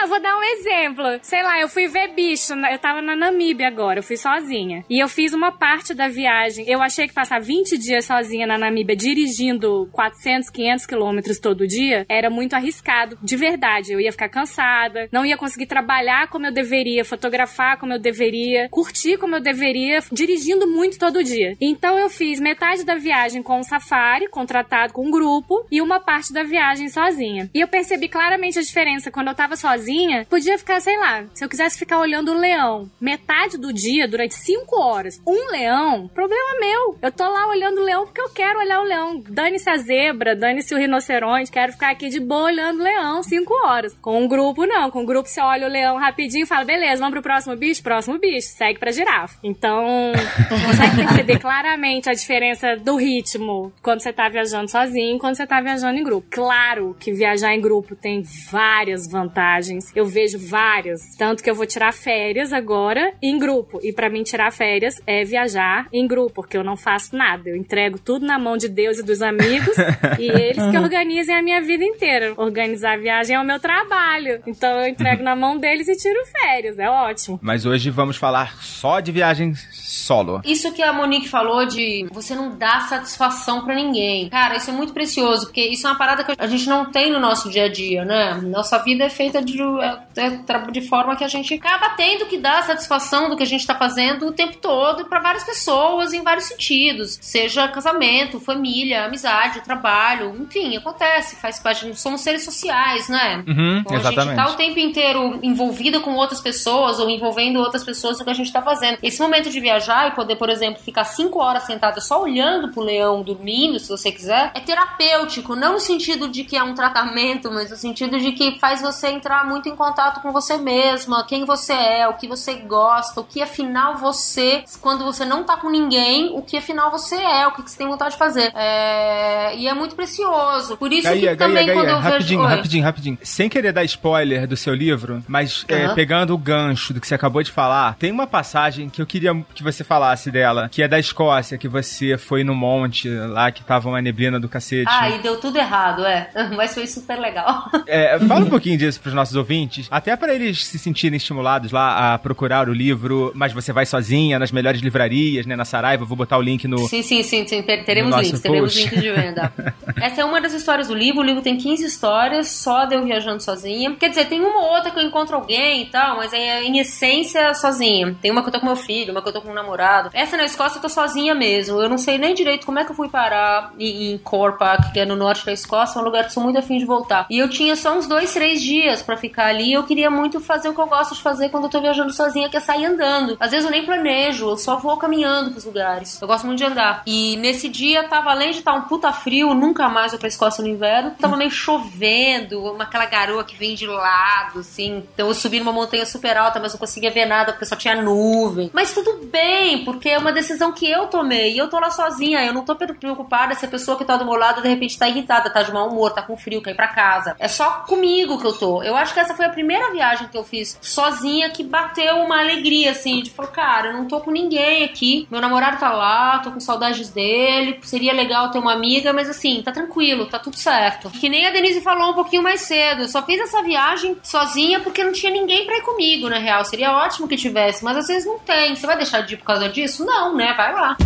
[0.03, 1.05] Não, vou dar um exemplo.
[1.21, 2.53] Sei lá, eu fui ver bicho.
[2.53, 4.83] Eu tava na Namíbia agora, eu fui sozinha.
[4.89, 6.65] E eu fiz uma parte da viagem.
[6.67, 12.05] Eu achei que passar 20 dias sozinha na Namíbia, dirigindo 400, 500 quilômetros todo dia,
[12.09, 13.17] era muito arriscado.
[13.23, 17.93] De verdade, eu ia ficar cansada, não ia conseguir trabalhar como eu deveria, fotografar como
[17.93, 21.55] eu deveria, curtir como eu deveria, dirigindo muito todo dia.
[21.61, 26.01] Então eu fiz metade da viagem com o safari, contratado com um grupo, e uma
[26.01, 27.49] parte da viagem sozinha.
[27.53, 30.25] E eu percebi claramente a diferença quando eu tava sozinha.
[30.29, 34.35] Podia ficar, sei lá, se eu quisesse ficar olhando o leão metade do dia, durante
[34.35, 36.97] cinco horas, um leão, problema meu.
[37.01, 39.23] Eu tô lá olhando o leão porque eu quero olhar o leão.
[39.29, 43.53] Dane-se a zebra, dane-se o rinoceronte, quero ficar aqui de boa olhando o leão cinco
[43.65, 43.93] horas.
[44.01, 44.89] Com um grupo, não.
[44.89, 47.83] Com um grupo, você olha o leão rapidinho e fala, beleza, vamos pro próximo bicho?
[47.83, 48.47] Próximo bicho.
[48.47, 49.37] Segue pra girafa.
[49.43, 50.11] Então,
[50.49, 55.35] você consegue perceber claramente a diferença do ritmo quando você tá viajando sozinho e quando
[55.35, 56.27] você tá viajando em grupo.
[56.31, 59.85] Claro que viajar em grupo tem várias vantagens.
[59.95, 60.99] Eu vejo várias.
[61.17, 63.79] Tanto que eu vou tirar férias agora em grupo.
[63.83, 65.42] E pra mim, tirar férias é viajar
[65.91, 67.49] em grupo, porque eu não faço nada.
[67.49, 69.75] Eu entrego tudo na mão de Deus e dos amigos
[70.19, 72.33] e eles que organizem a minha vida inteira.
[72.37, 74.41] Organizar a viagem é o meu trabalho.
[74.47, 76.79] Então eu entrego na mão deles e tiro férias.
[76.79, 77.39] É ótimo.
[77.41, 80.41] Mas hoje vamos falar só de viagem solo.
[80.43, 84.29] Isso que a Monique falou de você não dá satisfação pra ninguém.
[84.29, 87.11] Cara, isso é muito precioso, porque isso é uma parada que a gente não tem
[87.11, 88.33] no nosso dia a dia, né?
[88.43, 92.37] Nossa vida é feita de, é- é de forma que a gente acaba tendo que
[92.37, 96.21] dar satisfação do que a gente tá fazendo o tempo todo pra várias pessoas em
[96.21, 97.17] vários sentidos.
[97.21, 101.93] Seja casamento, família, amizade, trabalho, enfim, acontece, faz parte.
[101.99, 103.43] Somos seres sociais, né?
[103.47, 104.35] Uhum, Então a gente exatamente.
[104.35, 108.33] tá o tempo inteiro envolvida com outras pessoas ou envolvendo outras pessoas no que a
[108.35, 108.99] gente tá fazendo.
[109.01, 112.81] Esse momento de viajar e poder, por exemplo, ficar cinco horas sentada só olhando pro
[112.83, 117.51] leão dormindo, se você quiser, é terapêutico, não no sentido de que é um tratamento,
[117.51, 121.45] mas no sentido de que faz você entrar muito em contato com você mesma, quem
[121.45, 125.69] você é, o que você gosta, o que afinal você, quando você não tá com
[125.69, 128.51] ninguém, o que afinal você é, o que você tem vontade de fazer.
[128.55, 129.55] É...
[129.55, 130.77] E é muito precioso.
[130.77, 132.13] Por isso Gaia, que Gaia, também quando Gaia, eu vejo.
[132.13, 132.47] rapidinho, Oi.
[132.47, 133.17] rapidinho, rapidinho.
[133.23, 135.95] Sem querer dar spoiler do seu livro, mas é, Aham.
[135.95, 139.33] pegando o gancho do que você acabou de falar, tem uma passagem que eu queria
[139.53, 143.63] que você falasse dela, que é da Escócia, que você foi no monte lá, que
[143.63, 144.85] tava uma neblina do cacete.
[144.87, 146.29] Ah, e deu tudo errado, é.
[146.55, 147.69] Mas foi super legal.
[147.87, 151.71] É, fala um pouquinho disso pros nossos ouvintes ouvintes, até para eles se sentirem estimulados
[151.71, 155.12] lá a procurar o livro, mas você vai sozinha nas melhores livrarias,
[155.45, 157.61] né, na Saraiva, vou botar o link no Sim, sim, sim, sim.
[157.61, 159.53] teremos links, teremos links de venda.
[160.01, 163.03] Essa é uma das histórias do livro, o livro tem 15 histórias, só de eu
[163.03, 163.95] viajando sozinha.
[163.95, 166.79] Quer dizer, tem uma ou outra que eu encontro alguém e tal, mas é em
[166.79, 168.15] essência sozinha.
[168.21, 170.09] Tem uma que eu tô com meu filho, uma que eu tô com um namorado.
[170.13, 171.81] Essa na Escócia eu tô sozinha mesmo.
[171.81, 175.05] Eu não sei nem direito como é que eu fui parar em Corpac, que é
[175.05, 177.25] no norte da Escócia, é um lugar que sou muito afim de voltar.
[177.29, 180.39] E eu tinha só uns dois, três dias para ficar ali e eu queria muito
[180.39, 182.85] fazer o que eu gosto de fazer quando eu tô viajando sozinha, que é sair
[182.85, 183.37] andando.
[183.39, 186.21] Às vezes eu nem planejo, eu só vou caminhando pros lugares.
[186.21, 187.03] Eu gosto muito de andar.
[187.05, 190.29] E nesse dia tava, além de estar tá um puta frio, nunca mais eu pra
[190.29, 195.03] Escócia no inverno, tava meio chovendo, uma, aquela garoa que vem de lado, assim.
[195.13, 198.01] Então eu subi numa montanha super alta, mas não conseguia ver nada porque só tinha
[198.01, 198.71] nuvem.
[198.73, 201.53] Mas tudo bem, porque é uma decisão que eu tomei.
[201.53, 204.23] E eu tô lá sozinha, eu não tô preocupada se a pessoa que tá do
[204.23, 206.75] meu lado de repente tá irritada, tá de mau humor, tá com frio, quer ir
[206.75, 207.35] pra casa.
[207.39, 208.81] É só comigo que eu tô.
[208.81, 212.39] Eu acho que essa foi a primeira viagem que eu fiz sozinha que bateu uma
[212.39, 215.27] alegria, assim, de falar, cara, eu não tô com ninguém aqui.
[215.29, 217.79] Meu namorado tá lá, tô com saudades dele.
[217.81, 221.09] Seria legal ter uma amiga, mas assim, tá tranquilo, tá tudo certo.
[221.09, 223.03] Que nem a Denise falou um pouquinho mais cedo.
[223.03, 226.63] Eu só fiz essa viagem sozinha porque não tinha ninguém pra ir comigo, na real.
[226.63, 228.75] Seria ótimo que tivesse, mas às vezes não tem.
[228.75, 230.05] Você vai deixar de ir por causa disso?
[230.05, 230.53] Não, né?
[230.53, 230.97] Vai lá.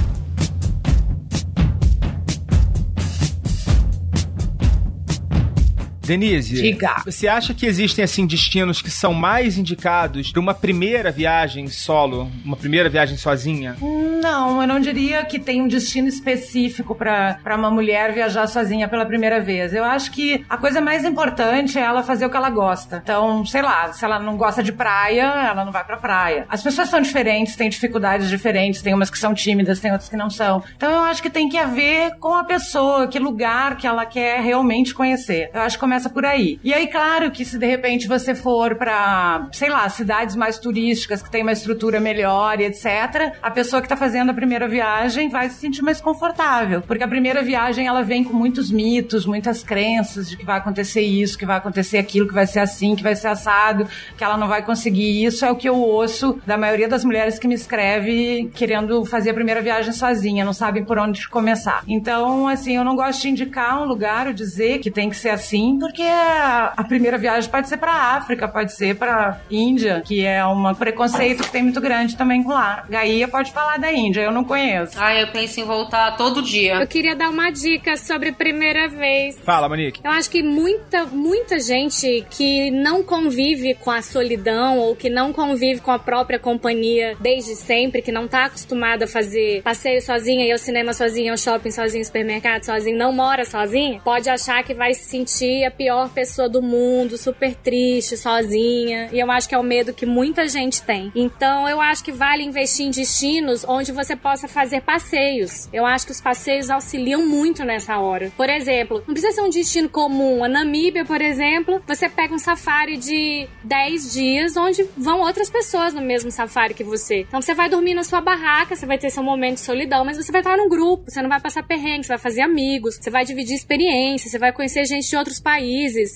[6.08, 7.02] Denise, Diga.
[7.06, 12.32] você acha que existem assim destinos que são mais indicados para uma primeira viagem solo,
[12.44, 13.76] uma primeira viagem sozinha?
[13.82, 19.06] Não, eu não diria que tem um destino específico para uma mulher viajar sozinha pela
[19.06, 19.74] primeira vez.
[19.74, 23.02] Eu acho que a coisa mais importante é ela fazer o que ela gosta.
[23.04, 26.46] Então, sei lá, se ela não gosta de praia, ela não vai pra praia.
[26.50, 30.16] As pessoas são diferentes, têm dificuldades diferentes, tem umas que são tímidas, tem outras que
[30.16, 30.64] não são.
[30.76, 34.42] Então, eu acho que tem que haver com a pessoa, que lugar que ela quer
[34.42, 35.50] realmente conhecer.
[35.54, 36.60] Eu acho que começa por aí.
[36.64, 41.22] E aí, claro que se de repente você for para, sei lá, cidades mais turísticas
[41.22, 45.30] que tem uma estrutura melhor e etc, a pessoa que tá fazendo a primeira viagem
[45.30, 49.64] vai se sentir mais confortável, porque a primeira viagem ela vem com muitos mitos, muitas
[49.64, 53.04] crenças de que vai acontecer isso, que vai acontecer aquilo, que vai ser assim, que
[53.04, 55.46] vai ser assado, que ela não vai conseguir isso.
[55.46, 59.34] É o que eu ouço da maioria das mulheres que me escreve querendo fazer a
[59.34, 61.84] primeira viagem sozinha, não sabem por onde começar.
[61.88, 65.30] Então, assim, eu não gosto de indicar um lugar ou dizer que tem que ser
[65.30, 70.46] assim, porque a primeira viagem pode ser para África, pode ser para Índia, que é
[70.46, 72.86] um preconceito que tem muito grande também com lá.
[72.90, 74.98] Gaia pode falar da Índia, eu não conheço.
[74.98, 76.76] Ah, eu penso em voltar todo dia.
[76.76, 79.40] Eu queria dar uma dica sobre primeira vez.
[79.46, 80.02] Fala, Monique.
[80.04, 85.32] Eu acho que muita, muita gente que não convive com a solidão ou que não
[85.32, 90.46] convive com a própria companhia desde sempre, que não tá acostumada a fazer passeio sozinha,
[90.46, 94.62] ir ao cinema sozinha, ao shopping sozinha, ao supermercado sozinha, não mora sozinha, pode achar
[94.64, 99.10] que vai se sentir a pior pessoa do mundo, super triste, sozinha.
[99.12, 101.12] E eu acho que é o medo que muita gente tem.
[101.16, 105.70] Então eu acho que vale investir em destinos onde você possa fazer passeios.
[105.72, 108.32] Eu acho que os passeios auxiliam muito nessa hora.
[108.36, 110.44] Por exemplo, não precisa ser um destino comum.
[110.44, 115.94] A Namíbia, por exemplo, você pega um safari de 10 dias onde vão outras pessoas
[115.94, 117.22] no mesmo safari que você.
[117.22, 120.18] Então você vai dormir na sua barraca, você vai ter seu momento de solidão, mas
[120.18, 123.10] você vai estar num grupo, você não vai passar perrengue, você vai fazer amigos, você
[123.10, 125.67] vai dividir experiências, você vai conhecer gente de outros países.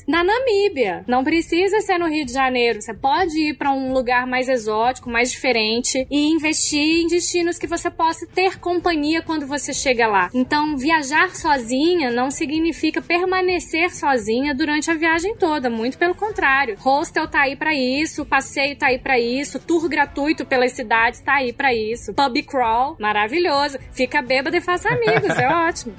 [0.08, 4.26] Na Namíbia, não precisa ser no Rio de Janeiro, você pode ir para um lugar
[4.26, 9.74] mais exótico, mais diferente e investir em destinos que você possa ter companhia quando você
[9.74, 10.30] chega lá.
[10.34, 16.78] Então, viajar sozinha não significa permanecer sozinha durante a viagem toda, muito pelo contrário.
[16.80, 21.36] Hostel tá aí para isso, passeio tá aí para isso, tour gratuito pelas cidades tá
[21.36, 22.14] aí para isso.
[22.14, 23.78] Pub crawl, maravilhoso.
[23.92, 25.94] Fica bêbado e faça amigos, é ótimo.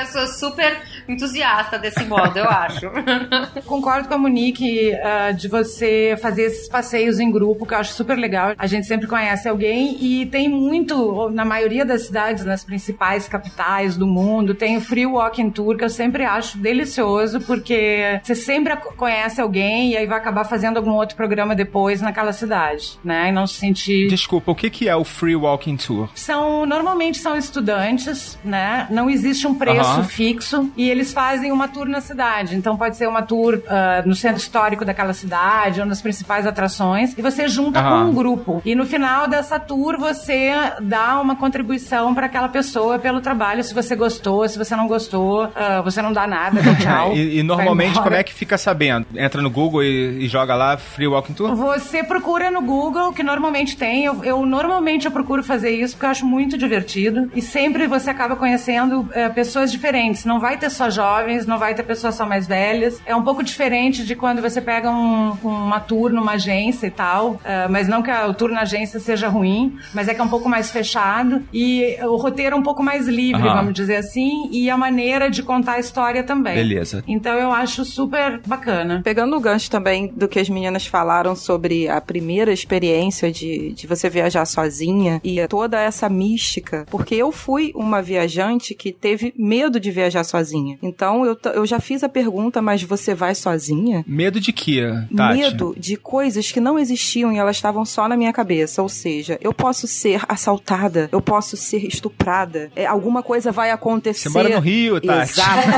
[0.00, 2.90] eu sou super entusiasta desse modo, eu acho.
[3.66, 7.92] Concordo com a Monique uh, de você fazer esses passeios em grupo, que eu acho
[7.92, 8.54] super legal.
[8.58, 13.96] A gente sempre conhece alguém e tem muito, na maioria das cidades, nas principais capitais
[13.96, 18.76] do mundo, tem o Free Walking Tour, que eu sempre acho delicioso, porque você sempre
[18.76, 23.28] conhece alguém e aí vai acabar fazendo algum outro programa depois naquela cidade, né?
[23.28, 24.08] E não se sentir.
[24.08, 26.08] Desculpa, o que, que é o Free Walking Tour?
[26.14, 28.86] São, normalmente são estudantes, né?
[28.90, 30.04] Não existe um preço Aham.
[30.04, 32.56] fixo e eles fazem uma tour na cidade.
[32.56, 37.16] Então pode ser uma tour ah, no centro histórico daquela cidade ou nas principais atrações
[37.16, 38.04] e você junta Aham.
[38.04, 38.62] com um grupo.
[38.64, 43.62] E no final dessa tour você dá uma contribuição para aquela pessoa pelo trabalho.
[43.62, 47.12] Se você gostou, se você não gostou, ah, você não dá nada, dá tchau.
[47.14, 49.06] e, e normalmente, como é que fica sabendo?
[49.14, 51.54] Entra no Google e, e joga lá Free Walking Tour?
[51.54, 54.04] Você procura no Google, que normalmente tem.
[54.04, 57.30] Eu, eu normalmente eu procuro fazer isso porque eu acho muito divertido.
[57.34, 60.24] E sempre você acaba conhecendo eh, pessoas diferentes.
[60.24, 63.00] Não vai ter só jovens, não vai vai ter pessoas só mais velhas.
[63.06, 67.32] É um pouco diferente de quando você pega um, uma tour numa agência e tal,
[67.32, 70.28] uh, mas não que o tour na agência seja ruim, mas é que é um
[70.28, 73.54] pouco mais fechado e o roteiro é um pouco mais livre, uhum.
[73.54, 76.54] vamos dizer assim, e a maneira de contar a história também.
[76.54, 77.04] Beleza.
[77.06, 79.00] Então eu acho super bacana.
[79.04, 83.86] Pegando o gancho também do que as meninas falaram sobre a primeira experiência de, de
[83.86, 89.78] você viajar sozinha e toda essa mística, porque eu fui uma viajante que teve medo
[89.78, 90.78] de viajar sozinha.
[90.82, 94.04] Então eu, eu já fiz a pergunta, mas você vai sozinha?
[94.06, 94.82] Medo de quê,
[95.16, 95.38] Tati?
[95.38, 98.82] Medo de coisas que não existiam e elas estavam só na minha cabeça.
[98.82, 104.28] Ou seja, eu posso ser assaltada, eu posso ser estuprada, é, alguma coisa vai acontecer.
[104.28, 105.32] Você mora no Rio, Tati.
[105.32, 105.68] Exato.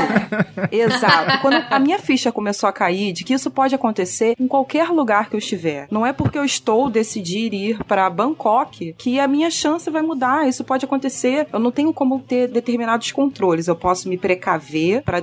[0.71, 1.41] Exato.
[1.41, 5.29] Quando a minha ficha começou a cair de que isso pode acontecer em qualquer lugar
[5.29, 5.87] que eu estiver.
[5.91, 10.47] Não é porque eu estou decidir ir para Bangkok que a minha chance vai mudar.
[10.47, 11.47] Isso pode acontecer.
[11.51, 13.67] Eu não tenho como ter determinados controles.
[13.67, 15.19] Eu posso me precaver para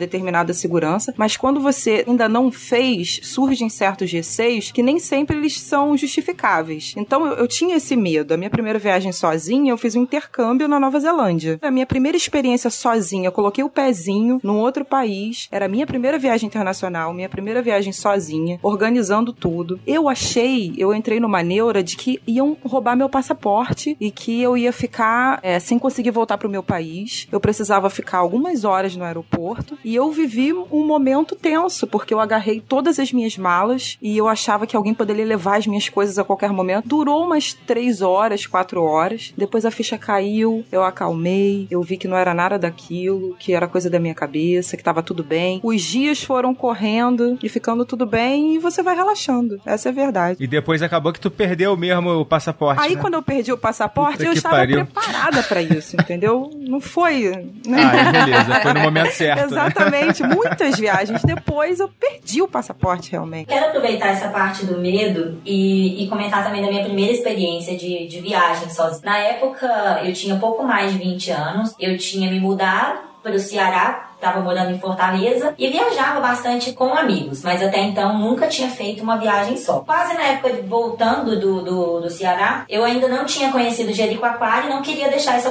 [0.55, 5.97] segurança, mas quando você ainda não fez, surgem certos receios que nem sempre eles são
[5.97, 6.95] justificáveis.
[6.97, 8.35] Então eu, eu tinha esse medo.
[8.35, 11.59] A minha primeira viagem sozinha, eu fiz um intercâmbio na Nova Zelândia.
[11.63, 15.49] A minha primeira experiência sozinha, eu coloquei o pezinho num outro país.
[15.51, 19.81] Era a minha primeira viagem internacional, minha primeira viagem sozinha, organizando tudo.
[19.87, 24.57] Eu achei, eu entrei numa neura de que iam roubar meu passaporte e que eu
[24.57, 27.29] ia ficar é, sem conseguir voltar pro meu país.
[27.31, 30.40] Eu precisava ficar algumas horas no aeroporto e eu vivi
[30.71, 34.95] um momento tenso, porque eu agarrei todas as minhas malas e eu achava que alguém
[34.95, 36.89] poderia levar as minhas coisas a qualquer momento.
[36.89, 39.33] Durou umas três horas, quatro horas.
[39.37, 43.69] Depois a ficha caiu, eu acalmei, eu vi que não era nada daquilo, que era
[43.69, 45.61] coisa da minha cabeça, que tava tudo bem.
[45.63, 49.61] Os dias foram correndo e ficando tudo bem e você vai relaxando.
[49.65, 50.43] Essa é a verdade.
[50.43, 52.83] E depois acabou que tu perdeu mesmo o passaporte.
[52.83, 53.01] Aí né?
[53.01, 54.87] quando eu perdi o passaporte, Puta eu estava pariu.
[54.87, 56.51] preparada para isso, entendeu?
[56.57, 57.31] Não foi.
[57.67, 57.83] Né?
[57.83, 59.41] Ah, beleza, foi no momento certo.
[59.41, 59.47] Né?
[59.51, 60.23] Exatamente.
[60.23, 60.30] Né?
[60.35, 63.47] Muitas viagens depois eu perdi o passaporte realmente.
[63.47, 68.07] Quero aproveitar essa parte do medo e, e comentar também da minha primeira experiência de,
[68.07, 69.03] de viagem sozinha.
[69.05, 73.39] Na época, eu tinha pouco mais de 20 anos, eu tinha me mudado para o
[73.39, 78.69] Ceará estava morando em Fortaleza e viajava bastante com amigos, mas até então nunca tinha
[78.69, 79.81] feito uma viagem só.
[79.81, 84.67] Quase na época de voltando do, do, do Ceará, eu ainda não tinha conhecido Jericoacoara
[84.67, 85.49] e não queria deixar essa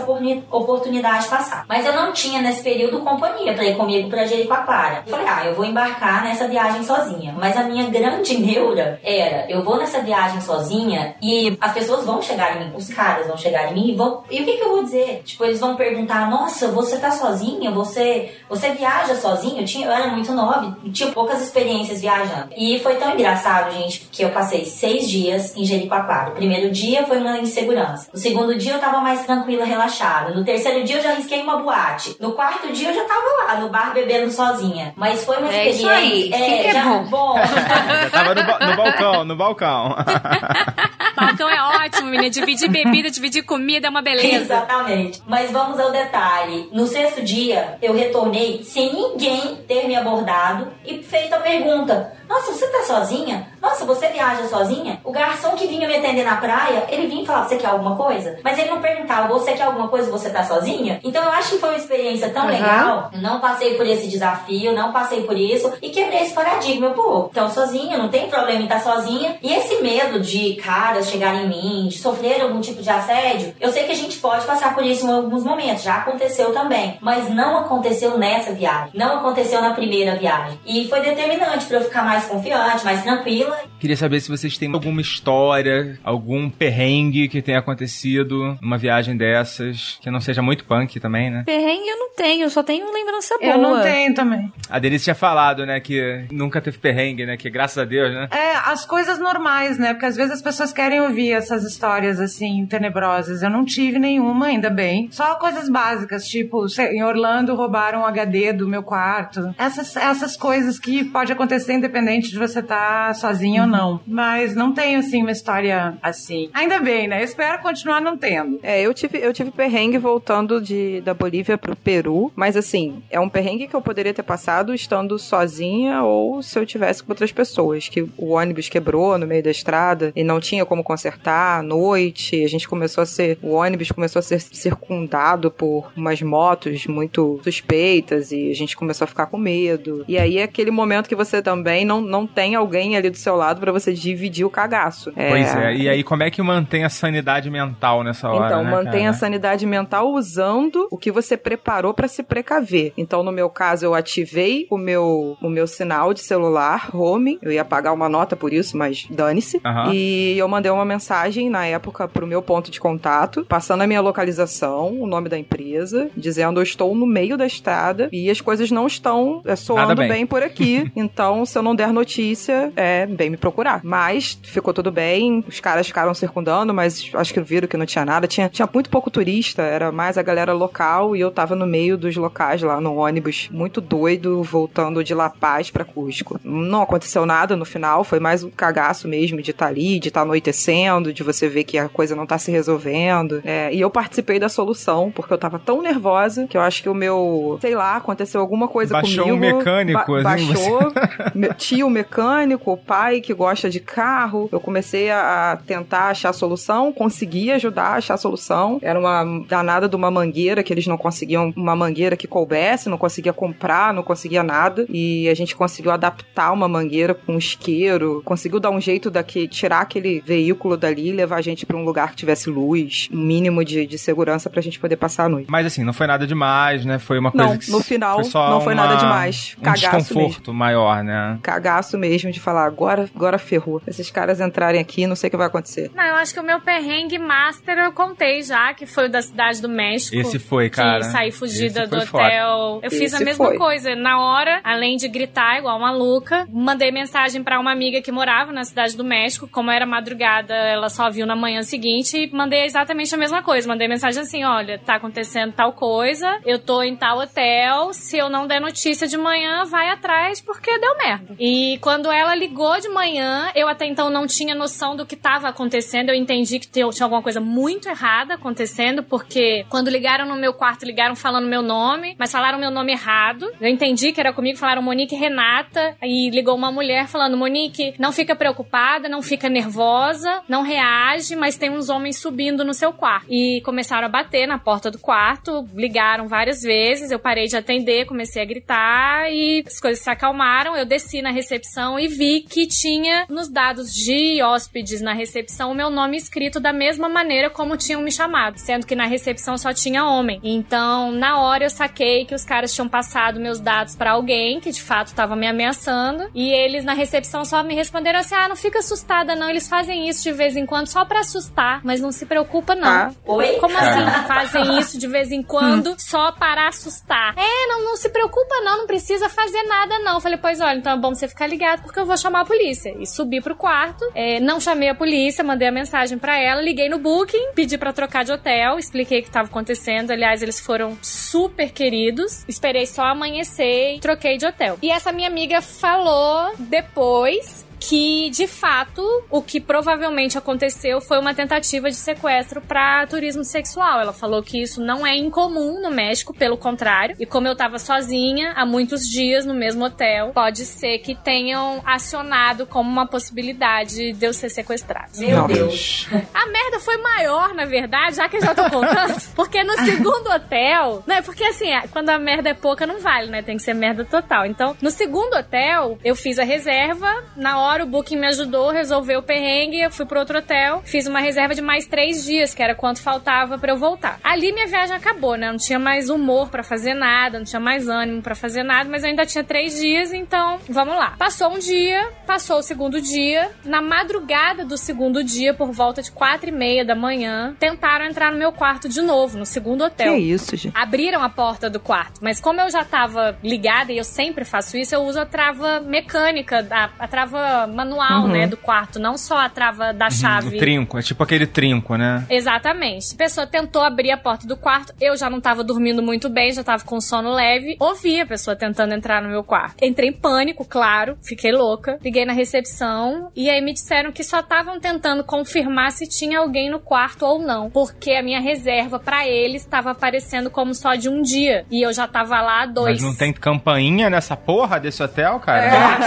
[0.51, 1.65] oportunidade passar.
[1.67, 5.03] Mas eu não tinha nesse período companhia para ir comigo para Jericoacoara.
[5.07, 7.35] Falei, ah, eu vou embarcar nessa viagem sozinha.
[7.37, 12.21] Mas a minha grande neura era, eu vou nessa viagem sozinha e as pessoas vão
[12.21, 14.23] chegar em mim, os caras vão chegar em mim e vão...
[14.29, 15.23] E o que, que eu vou dizer?
[15.25, 17.09] Tipo, eles vão perguntar, nossa, você tá
[17.59, 17.71] sozinha?
[17.71, 18.35] Você...
[18.49, 19.59] você viaja sozinho?
[19.59, 22.49] Eu, tinha, eu era muito nova, tinha poucas experiências viajando.
[22.55, 26.31] E foi tão engraçado, gente, que eu passei seis dias em Jericoacoara.
[26.31, 28.09] O primeiro dia foi uma insegurança.
[28.13, 30.33] No segundo dia eu tava mais tranquila, relaxada.
[30.33, 32.15] No terceiro dia eu já risquei uma boate.
[32.19, 34.93] No quarto dia eu já tava lá, no bar, bebendo sozinha.
[34.95, 35.79] Mas foi uma é experiência...
[35.79, 36.33] Isso aí.
[36.33, 37.03] É, já, bom.
[37.05, 37.35] bom.
[37.35, 39.95] já tava no, no balcão, no balcão.
[41.15, 42.29] balcão é ótimo, menina.
[42.29, 44.43] Dividir bebida, dividir comida é uma beleza.
[44.43, 45.21] Exatamente.
[45.27, 46.69] Mas vamos ao detalhe.
[46.71, 52.51] No sexto dia, eu retornei sem ninguém ter me abordado e feito a pergunta: Nossa,
[52.51, 53.47] você tá sozinha?
[53.61, 54.99] Nossa, você viaja sozinha?
[55.03, 57.95] O garçom que vinha me atender na praia, ele vinha e falava: Você quer alguma
[57.95, 58.39] coisa?
[58.43, 60.11] Mas ele não perguntava: Você quer alguma coisa?
[60.11, 60.99] Você tá sozinha?
[61.03, 62.51] Então eu acho que foi uma experiência tão uhum.
[62.51, 63.09] legal.
[63.13, 66.91] Eu não passei por esse desafio, não passei por isso e quebrei esse paradigma.
[66.91, 69.37] Pô, então sozinha, não tem problema em estar sozinha.
[69.41, 73.71] E esse medo de caras chegarem em mim, de sofrer algum tipo de assédio, eu
[73.71, 75.83] sei que a gente pode passar por isso em alguns momentos.
[75.83, 76.97] Já aconteceu também.
[77.01, 78.91] Mas não aconteceu nessa viagem.
[78.93, 80.59] Não aconteceu na primeira viagem.
[80.65, 83.57] E foi determinante para eu ficar mais confiante, mais tranquila.
[83.79, 89.97] Queria saber se vocês têm alguma história, algum perrengue que tenha acontecido numa viagem dessas,
[90.01, 91.43] que não seja muito punk também, né?
[91.45, 93.51] Perrengue eu não tenho, eu só tenho lembrança boa.
[93.51, 94.51] Eu não tenho também.
[94.69, 98.27] A Denise tinha falado, né, que nunca teve perrengue, né, que graças a Deus, né?
[98.31, 102.65] É, as coisas normais, né, porque às vezes as pessoas querem ouvir essas histórias, assim,
[102.65, 103.41] tenebrosas.
[103.41, 105.09] Eu não tive nenhuma, ainda bem.
[105.11, 109.53] Só coisas básicas, tipo, em Orlando roubaram um HD do meu quarto.
[109.57, 113.69] Essas, essas coisas que pode acontecer independente de você estar tá sozinho uhum.
[113.69, 114.01] ou não.
[114.05, 116.49] Mas não tenho, assim, uma história assim.
[116.53, 117.21] Ainda bem, né?
[117.21, 118.59] Eu espero continuar não tendo.
[118.63, 123.19] É, eu tive, eu tive perrengue voltando de, da Bolívia pro Peru, mas assim, é
[123.19, 127.31] um perrengue que eu poderia ter passado estando sozinha ou se eu tivesse com outras
[127.31, 131.63] pessoas, que o ônibus quebrou no meio da estrada e não tinha como consertar à
[131.63, 136.85] noite, a gente começou a ser, o ônibus começou a ser circundado por umas motos
[136.87, 140.03] muito suspeitas e a gente começou a ficar com medo.
[140.07, 143.35] E aí é aquele momento que você também não, não tem alguém ali do seu
[143.35, 145.11] lado para você dividir o cagaço.
[145.15, 145.29] É...
[145.29, 148.47] Pois é, e aí como é que mantém a sanidade mental nessa hora?
[148.47, 149.09] Então, né, mantém cara?
[149.09, 152.93] a sanidade mental usando o que você preparou para se precaver.
[152.97, 157.39] Então, no meu caso, eu ativei o meu, o meu sinal de celular, home.
[157.41, 159.61] Eu ia pagar uma nota por isso, mas dane-se.
[159.65, 159.93] Aham.
[159.93, 164.01] E eu mandei uma mensagem na época pro meu ponto de contato, passando a minha
[164.01, 168.71] localização, o nome da empresa, dizendo eu estou no meio da estrada e as coisas
[168.71, 170.09] não estão é, soando bem.
[170.09, 170.25] bem.
[170.25, 170.91] por aqui.
[170.95, 173.81] então, se eu não der notícia, é bem me procurar.
[173.83, 178.03] Mas ficou tudo bem, os caras ficaram circundando, mas acho que viram que não tinha
[178.03, 178.27] nada.
[178.27, 181.97] Tinha, tinha muito pouco turista, era mais a galera local e eu tava no meio
[181.97, 186.39] dos locais lá no ônibus, muito doido, voltando de La Paz pra Cusco.
[186.43, 190.21] Não aconteceu nada no final, foi mais um cagaço mesmo de estar ali, de estar
[190.21, 193.41] anoitecendo, de você ver que a coisa não tá se resolvendo.
[193.45, 196.89] É, e eu participei da solução, porque eu tava tão nervosa que eu acho que
[196.89, 199.37] o meu, sei lá, aconteceu alguma coisa Baixou comigo.
[199.55, 200.91] um mecânico, ba assim, baixou.
[201.35, 204.49] Me- Tio mecânico, o pai que gosta de carro.
[204.51, 208.79] Eu comecei a, a tentar achar a solução, consegui ajudar a achar a solução.
[208.81, 212.97] Era uma danada de uma mangueira que eles não conseguiam, uma mangueira que coubesse, não
[212.97, 214.85] conseguia comprar, não conseguia nada.
[214.89, 219.81] E a gente conseguiu adaptar uma mangueira com isqueiro, conseguiu dar um jeito daqui, tirar
[219.81, 223.85] aquele veículo dali levar a gente pra um lugar que tivesse luz, um mínimo de,
[223.85, 225.47] de segurança pra gente poder passar a noite.
[225.49, 226.99] Mas assim, não foi nada demais, né?
[226.99, 229.55] Foi uma coisa Não, que no final foi só não foi uma- nada demais.
[229.59, 231.39] Um Cagaço desconforto maior, né?
[231.43, 233.81] Cagaço mesmo de falar, agora, agora ferrou.
[233.87, 235.91] Esses caras entrarem aqui, não sei o que vai acontecer.
[235.95, 239.21] Não, eu acho que o meu perrengue master eu contei já, que foi o da
[239.21, 240.15] cidade do México.
[240.15, 240.99] Esse foi, cara.
[240.99, 242.23] Que saí fugida do foi foda.
[242.25, 242.79] hotel.
[242.83, 243.57] Eu fiz a Esse mesma foi.
[243.57, 243.95] coisa.
[243.95, 248.63] Na hora, além de gritar igual maluca, mandei mensagem pra uma amiga que morava na
[248.63, 249.47] cidade do México.
[249.47, 253.67] Como era madrugada, ela só viu na manhã seguinte e mandei exatamente a mesma coisa.
[253.67, 257.93] Mandei mensagem assim: olha, tá acontecendo tal coisa, eu tô em tal hotel.
[257.93, 261.35] Se eu não der notícia de manhã, vai atrás porque deu merda.
[261.39, 265.47] E quando ela ligou de manhã, eu até então não tinha noção do que tava
[265.47, 266.09] acontecendo.
[266.09, 270.85] Eu entendi que tinha alguma coisa muito errada acontecendo, porque quando ligaram no meu quarto,
[270.85, 273.51] ligaram falando meu nome, mas falaram meu nome errado.
[273.59, 278.11] Eu entendi que era comigo, falaram Monique Renata, e ligou uma mulher falando: Monique, não
[278.11, 280.88] fica preocupada, não fica nervosa, não reage,
[281.35, 283.25] mas tem uns homens subindo no seu quarto.
[283.29, 288.05] E começaram a bater na porta do quarto, ligaram várias vezes, eu parei de atender,
[288.05, 290.75] comecei a gritar e as coisas se acalmaram.
[290.75, 295.75] Eu desci na recepção e vi que tinha nos dados de hóspedes na recepção o
[295.75, 299.73] meu nome escrito da mesma maneira como tinham me chamado, sendo que na recepção só
[299.73, 300.39] tinha homem.
[300.43, 304.71] Então, na hora eu saquei que os caras tinham passado meus dados pra alguém que
[304.71, 308.55] de fato estava me ameaçando e eles na recepção só me responderam assim: "Ah, não
[308.55, 312.11] fica assustada não, eles fazem isso de vez em quando só pra assustar, mas não
[312.11, 312.87] se preocupa não".
[312.87, 313.11] Ah.
[313.25, 313.57] Oi?
[313.59, 314.27] Como assim?
[314.27, 317.33] Fazem isso de vez em quando só para assustar.
[317.37, 320.15] É, não, não se preocupa não, não precisa fazer nada não.
[320.15, 322.45] Eu Falei, pois olha, então é bom você ficar ligado porque eu vou chamar a
[322.45, 322.95] polícia.
[322.99, 326.89] E subi pro quarto, é, não chamei a polícia, mandei a mensagem pra ela, liguei
[326.89, 330.11] no Booking, pedi pra trocar de hotel, expliquei o que tava acontecendo.
[330.11, 332.43] Aliás, eles foram super queridos.
[332.47, 334.77] Esperei só amanhecer e troquei de hotel.
[334.81, 341.33] E essa minha amiga falou depois que de fato o que provavelmente aconteceu foi uma
[341.33, 343.99] tentativa de sequestro para turismo sexual.
[344.01, 347.15] Ela falou que isso não é incomum no México, pelo contrário.
[347.19, 351.81] E como eu tava sozinha há muitos dias no mesmo hotel, pode ser que tenham
[351.85, 355.09] acionado como uma possibilidade de eu ser sequestrada.
[355.17, 355.47] Meu.
[355.47, 356.07] Deus.
[356.33, 359.19] A merda foi maior, na verdade, já que eu já tô contando.
[359.35, 361.21] Porque no segundo hotel, né?
[361.21, 363.41] Porque assim, é, quando a merda é pouca, não vale, né?
[363.41, 364.45] Tem que ser merda total.
[364.45, 367.23] Então, no segundo hotel, eu fiz a reserva.
[367.35, 369.79] Na hora, o Booking me ajudou, resolveu o perrengue.
[369.79, 373.01] Eu fui pro outro hotel, fiz uma reserva de mais três dias, que era quanto
[373.01, 374.19] faltava pra eu voltar.
[374.23, 375.51] Ali minha viagem acabou, né?
[375.51, 379.03] Não tinha mais humor pra fazer nada, não tinha mais ânimo pra fazer nada, mas
[379.03, 381.15] eu ainda tinha três dias, então vamos lá.
[381.17, 383.51] Passou um dia, passou o segundo dia.
[383.63, 388.31] Na madrugada do segundo dia, por volta de quatro e meia da manhã, tentaram entrar
[388.31, 390.13] no meu quarto de novo, no segundo hotel.
[390.13, 390.75] Que isso, gente?
[390.75, 394.77] Abriram a porta do quarto, mas como eu já tava ligada e eu sempre faço
[394.77, 398.27] isso, eu uso a trava mecânica, a, a trava manual, Uhum.
[398.29, 400.57] né, do quarto, não só a trava da O chave.
[400.57, 402.25] trinco, é tipo aquele trinco, né?
[402.29, 403.13] Exatamente.
[403.13, 406.51] A pessoa tentou abrir a porta do quarto, eu já não tava dormindo muito bem,
[406.51, 407.75] já tava com sono leve.
[407.79, 409.83] Ouvi a pessoa tentando entrar no meu quarto.
[409.83, 411.97] Entrei em pânico, claro, fiquei louca.
[412.03, 416.69] Liguei na recepção e aí me disseram que só estavam tentando confirmar se tinha alguém
[416.69, 421.09] no quarto ou não, porque a minha reserva pra eles estava aparecendo como só de
[421.09, 423.01] um dia e eu já tava lá há dois.
[423.01, 425.65] Mas não tem campainha nessa porra desse hotel, cara?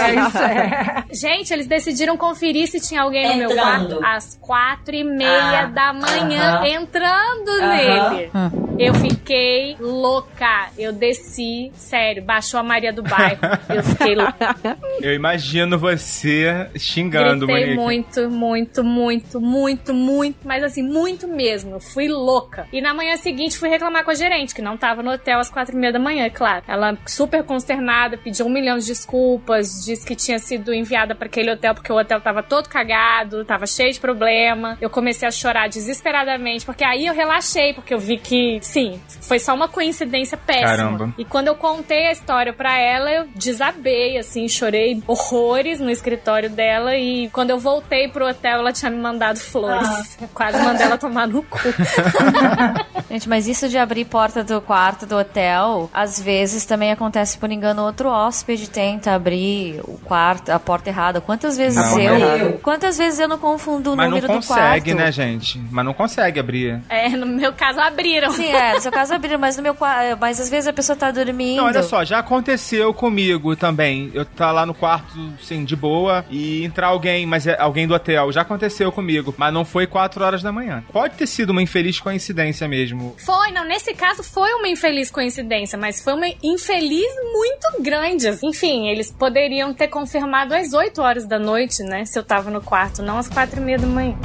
[0.09, 1.03] É, isso é.
[1.13, 3.95] Gente, eles decidiram conferir se tinha alguém no meu Entrando.
[3.97, 6.67] quarto às quatro e meia Ah, da manhã, aham.
[6.67, 7.69] entrando Aham.
[7.69, 8.31] nele.
[8.79, 10.69] Eu fiquei louca.
[10.77, 13.39] Eu desci, sério, baixou a Maria do bairro.
[13.69, 14.55] Eu fiquei louca.
[15.01, 17.83] Eu imagino você xingando, Gritei Monique.
[17.83, 21.71] muito, muito, muito, muito, muito, mas assim, muito mesmo.
[21.75, 22.67] Eu fui louca.
[22.71, 25.49] E na manhã seguinte fui reclamar com a gerente, que não tava no hotel às
[25.49, 26.63] quatro e meia da manhã, é claro.
[26.67, 31.51] Ela super consternada, pediu um milhão de desculpas, disse que tinha sido enviada para aquele
[31.51, 34.77] hotel porque o hotel tava todo cagado, tava cheio de problema.
[34.79, 39.39] Eu comecei a chorar desesperadamente, porque aí eu relaxei, porque eu vi que, sim, foi
[39.39, 40.69] só uma coincidência péssima.
[40.69, 41.13] Caramba.
[41.17, 46.49] E quando eu contei a história pra ela, eu desabei, assim, chorei horrores no escritório
[46.49, 46.95] dela.
[46.95, 50.17] E quando eu voltei pro hotel, ela tinha me mandado flores.
[50.21, 51.57] Eu Quase mandei ela tomar no cu.
[53.09, 57.51] Gente, mas isso de abrir porta do quarto do hotel, às vezes também acontece por
[57.51, 61.22] engano outro hóspede tenta abrir o quarto, a porta errada.
[61.25, 62.59] Quantas vezes Não, eu, errado.
[62.61, 64.47] quantas vezes eu não confundo o Mas não número do quarto?
[64.47, 65.59] consegue, né, gente?
[65.71, 66.81] Mas não consegue abrir.
[66.89, 68.31] É, no meu caso, abriram.
[68.31, 70.95] Sim, é, no seu caso abriram, mas no meu quarto, mas às vezes a pessoa
[70.95, 71.57] tá dormindo.
[71.57, 74.11] Não, olha só, já aconteceu comigo também.
[74.13, 77.93] Eu tá lá no quarto, assim, de boa, e entrar alguém, mas é alguém do
[77.93, 78.31] hotel.
[78.31, 80.83] Já aconteceu comigo, mas não foi 4 horas da manhã.
[80.91, 83.15] Pode ter sido uma infeliz coincidência mesmo.
[83.23, 88.37] Foi, não, nesse caso foi uma infeliz coincidência, mas foi uma infeliz muito grande.
[88.43, 92.05] Enfim, eles poderiam ter confirmado às 8 horas da noite, né?
[92.05, 94.17] Se eu tava no quarto, não às 4 e meia da manhã.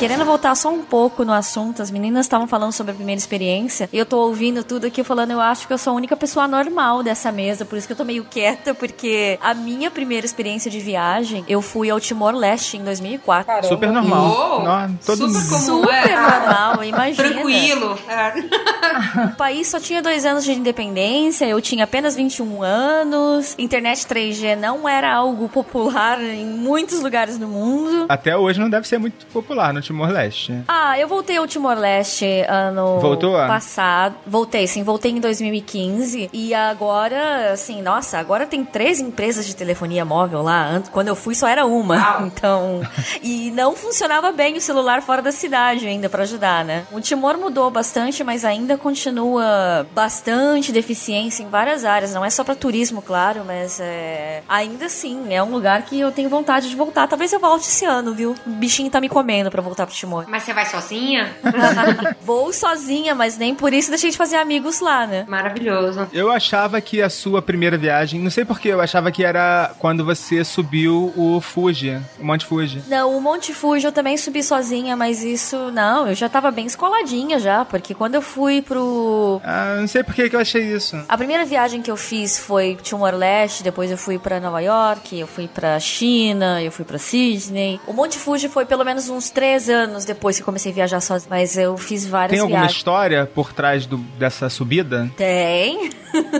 [0.00, 3.86] Querendo voltar só um pouco no assunto, as meninas estavam falando sobre a primeira experiência,
[3.92, 6.48] e eu tô ouvindo tudo aqui falando, eu acho que eu sou a única pessoa
[6.48, 10.70] normal dessa mesa, por isso que eu tô meio quieta, porque a minha primeira experiência
[10.70, 13.68] de viagem, eu fui ao Timor-Leste em 2004.
[13.68, 14.24] Super normal.
[14.24, 16.16] Uou, Não, todo super comum, Super é.
[16.16, 17.28] normal, imagina.
[17.28, 17.98] Tranquilo.
[18.08, 19.24] É.
[19.26, 24.56] O país só tinha dois anos de independência, eu tinha apenas 21 anos, internet 3G
[24.56, 28.06] não era algo popular em muitos lugares do mundo.
[28.08, 30.62] Até hoje não deve ser muito popular no Timor-Leste.
[30.68, 33.32] Ah, eu voltei ao Timor-Leste ano Voltou?
[33.32, 34.14] passado.
[34.24, 36.30] Voltei, sim, voltei em 2015.
[36.32, 40.80] E agora, assim, nossa, agora tem três empresas de telefonia móvel lá.
[40.92, 42.20] Quando eu fui, só era uma.
[42.30, 42.80] Então.
[43.22, 46.84] E não funcionava bem o celular fora da cidade ainda pra ajudar, né?
[46.92, 52.14] O Timor mudou bastante, mas ainda continua bastante deficiência em várias áreas.
[52.14, 54.42] Não é só pra turismo, claro, mas é.
[54.48, 57.08] Ainda assim, é um lugar que eu tenho vontade de voltar.
[57.08, 58.34] Talvez eu volte esse ano, viu?
[58.46, 60.24] O bichinho tá me comendo pra voltar pro Timor.
[60.28, 61.30] Mas você vai sozinha?
[62.22, 65.24] Vou sozinha, mas nem por isso deixei de fazer amigos lá, né?
[65.28, 66.08] Maravilhoso.
[66.12, 70.04] Eu achava que a sua primeira viagem, não sei porquê, eu achava que era quando
[70.04, 72.82] você subiu o Fuji, o Monte Fuji.
[72.88, 76.66] Não, o Monte Fuji eu também subi sozinha, mas isso não, eu já tava bem
[76.66, 79.40] escoladinha já, porque quando eu fui pro.
[79.44, 81.02] Ah, não sei por que eu achei isso.
[81.08, 85.26] A primeira viagem que eu fiz foi Timor-Leste, depois eu fui pra Nova York, eu
[85.26, 87.80] fui pra China, eu fui pra Sydney.
[87.86, 91.28] O Monte Fuji foi pelo menos uns três anos depois que comecei a viajar sozinha,
[91.30, 92.76] mas eu fiz várias Tem alguma viagens.
[92.76, 95.10] história por trás do- dessa subida?
[95.16, 95.90] Tem.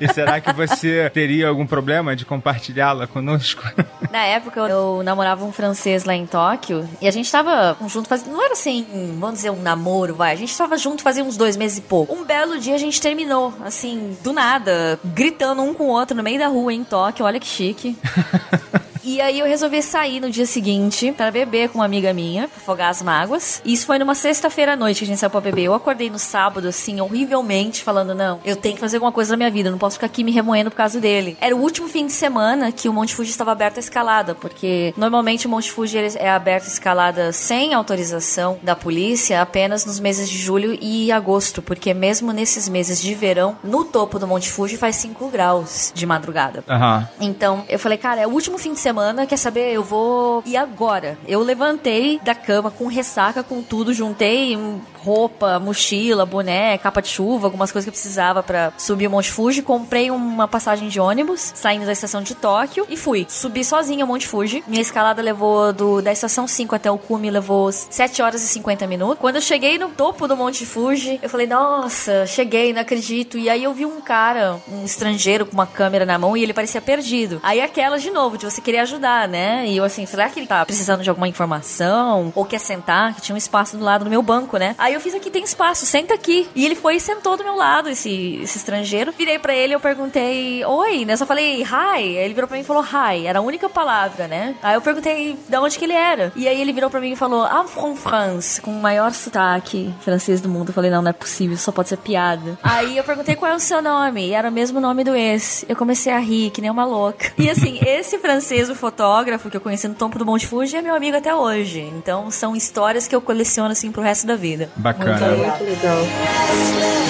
[0.00, 3.62] E será que você teria algum problema de compartilhá-la conosco?
[4.10, 8.32] Na época eu namorava um francês lá em Tóquio e a gente tava junto fazendo.
[8.32, 8.86] Não era assim,
[9.18, 10.32] vamos dizer, um namoro, vai.
[10.32, 12.14] A gente tava junto fazia uns dois meses e pouco.
[12.14, 16.22] Um belo dia a gente terminou, assim, do nada, gritando um com o outro no
[16.22, 17.24] meio da rua em Tóquio.
[17.26, 17.96] Olha que chique.
[19.04, 22.56] E aí eu resolvi sair no dia seguinte para beber com uma amiga minha, pra
[22.56, 23.60] afogar as mágoas.
[23.64, 25.64] E isso foi numa sexta-feira à noite que a gente saiu pra beber.
[25.64, 29.36] Eu acordei no sábado, assim, horrivelmente, falando, não, eu tenho que fazer alguma coisa na
[29.36, 31.36] minha vida, eu não posso ficar aqui me remoendo por causa dele.
[31.38, 34.94] Era o último fim de semana que o Monte Fuji estava aberto à escalada, porque
[34.96, 40.30] normalmente o Monte Fuji é aberto à escalada sem autorização da polícia apenas nos meses
[40.30, 44.78] de julho e agosto, porque mesmo nesses meses de verão, no topo do Monte Fuji
[44.78, 46.64] faz 5 graus de madrugada.
[46.66, 47.06] Aham.
[47.20, 48.93] Então, eu falei, cara, é o último fim de semana,
[49.26, 49.72] quer saber?
[49.72, 50.42] Eu vou.
[50.46, 51.18] E agora?
[51.26, 57.08] Eu levantei da cama com ressaca, com tudo, juntei hum, roupa, mochila, boné, capa de
[57.08, 59.62] chuva, algumas coisas que eu precisava pra subir o Monte Fuji.
[59.62, 63.26] Comprei uma passagem de ônibus, saindo da estação de Tóquio, e fui.
[63.28, 64.64] Subi sozinha o Monte Fuji.
[64.66, 68.86] Minha escalada levou do, da estação 5 até o cume, levou 7 horas e 50
[68.86, 69.18] minutos.
[69.20, 73.36] Quando eu cheguei no topo do Monte Fuji, eu falei, nossa, cheguei, não acredito.
[73.36, 76.54] E aí eu vi um cara, um estrangeiro com uma câmera na mão, e ele
[76.54, 77.40] parecia perdido.
[77.42, 79.66] Aí aquela de novo, de você querer ajudar, né?
[79.66, 82.32] E eu assim, será que ele tá precisando de alguma informação?
[82.34, 83.14] Ou quer sentar?
[83.14, 84.74] Que tinha um espaço do lado do meu banco, né?
[84.78, 86.48] Aí eu fiz aqui, tem espaço, senta aqui.
[86.54, 89.12] E ele foi e sentou do meu lado, esse, esse estrangeiro.
[89.12, 91.14] Virei pra ele, eu perguntei, oi, né?
[91.14, 92.02] Eu só falei, hi.
[92.02, 93.26] Ele virou pra mim e falou, hi.
[93.26, 94.54] Era a única palavra, né?
[94.62, 96.32] Aí eu perguntei de onde que ele era.
[96.36, 99.92] E aí ele virou pra mim e falou, I'm from France, com o maior sotaque
[100.00, 100.68] francês do mundo.
[100.68, 102.58] Eu falei, não, não é possível, só pode ser piada.
[102.62, 104.28] Aí eu perguntei qual é o seu nome.
[104.28, 105.64] E era o mesmo nome do ex.
[105.68, 107.32] Eu comecei a rir, que nem uma louca.
[107.36, 110.82] E assim, esse francês, o fotógrafo que eu conheci no topo do Monte Fuji, é
[110.82, 111.80] meu amigo até hoje.
[111.96, 114.70] Então são histórias que eu coleciono assim pro resto da vida.
[114.84, 115.28] Bacana.
[115.28, 115.96] Muito legal.
[115.96, 117.04] Muito legal.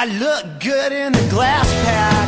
[0.00, 2.27] I look good in the glass pack.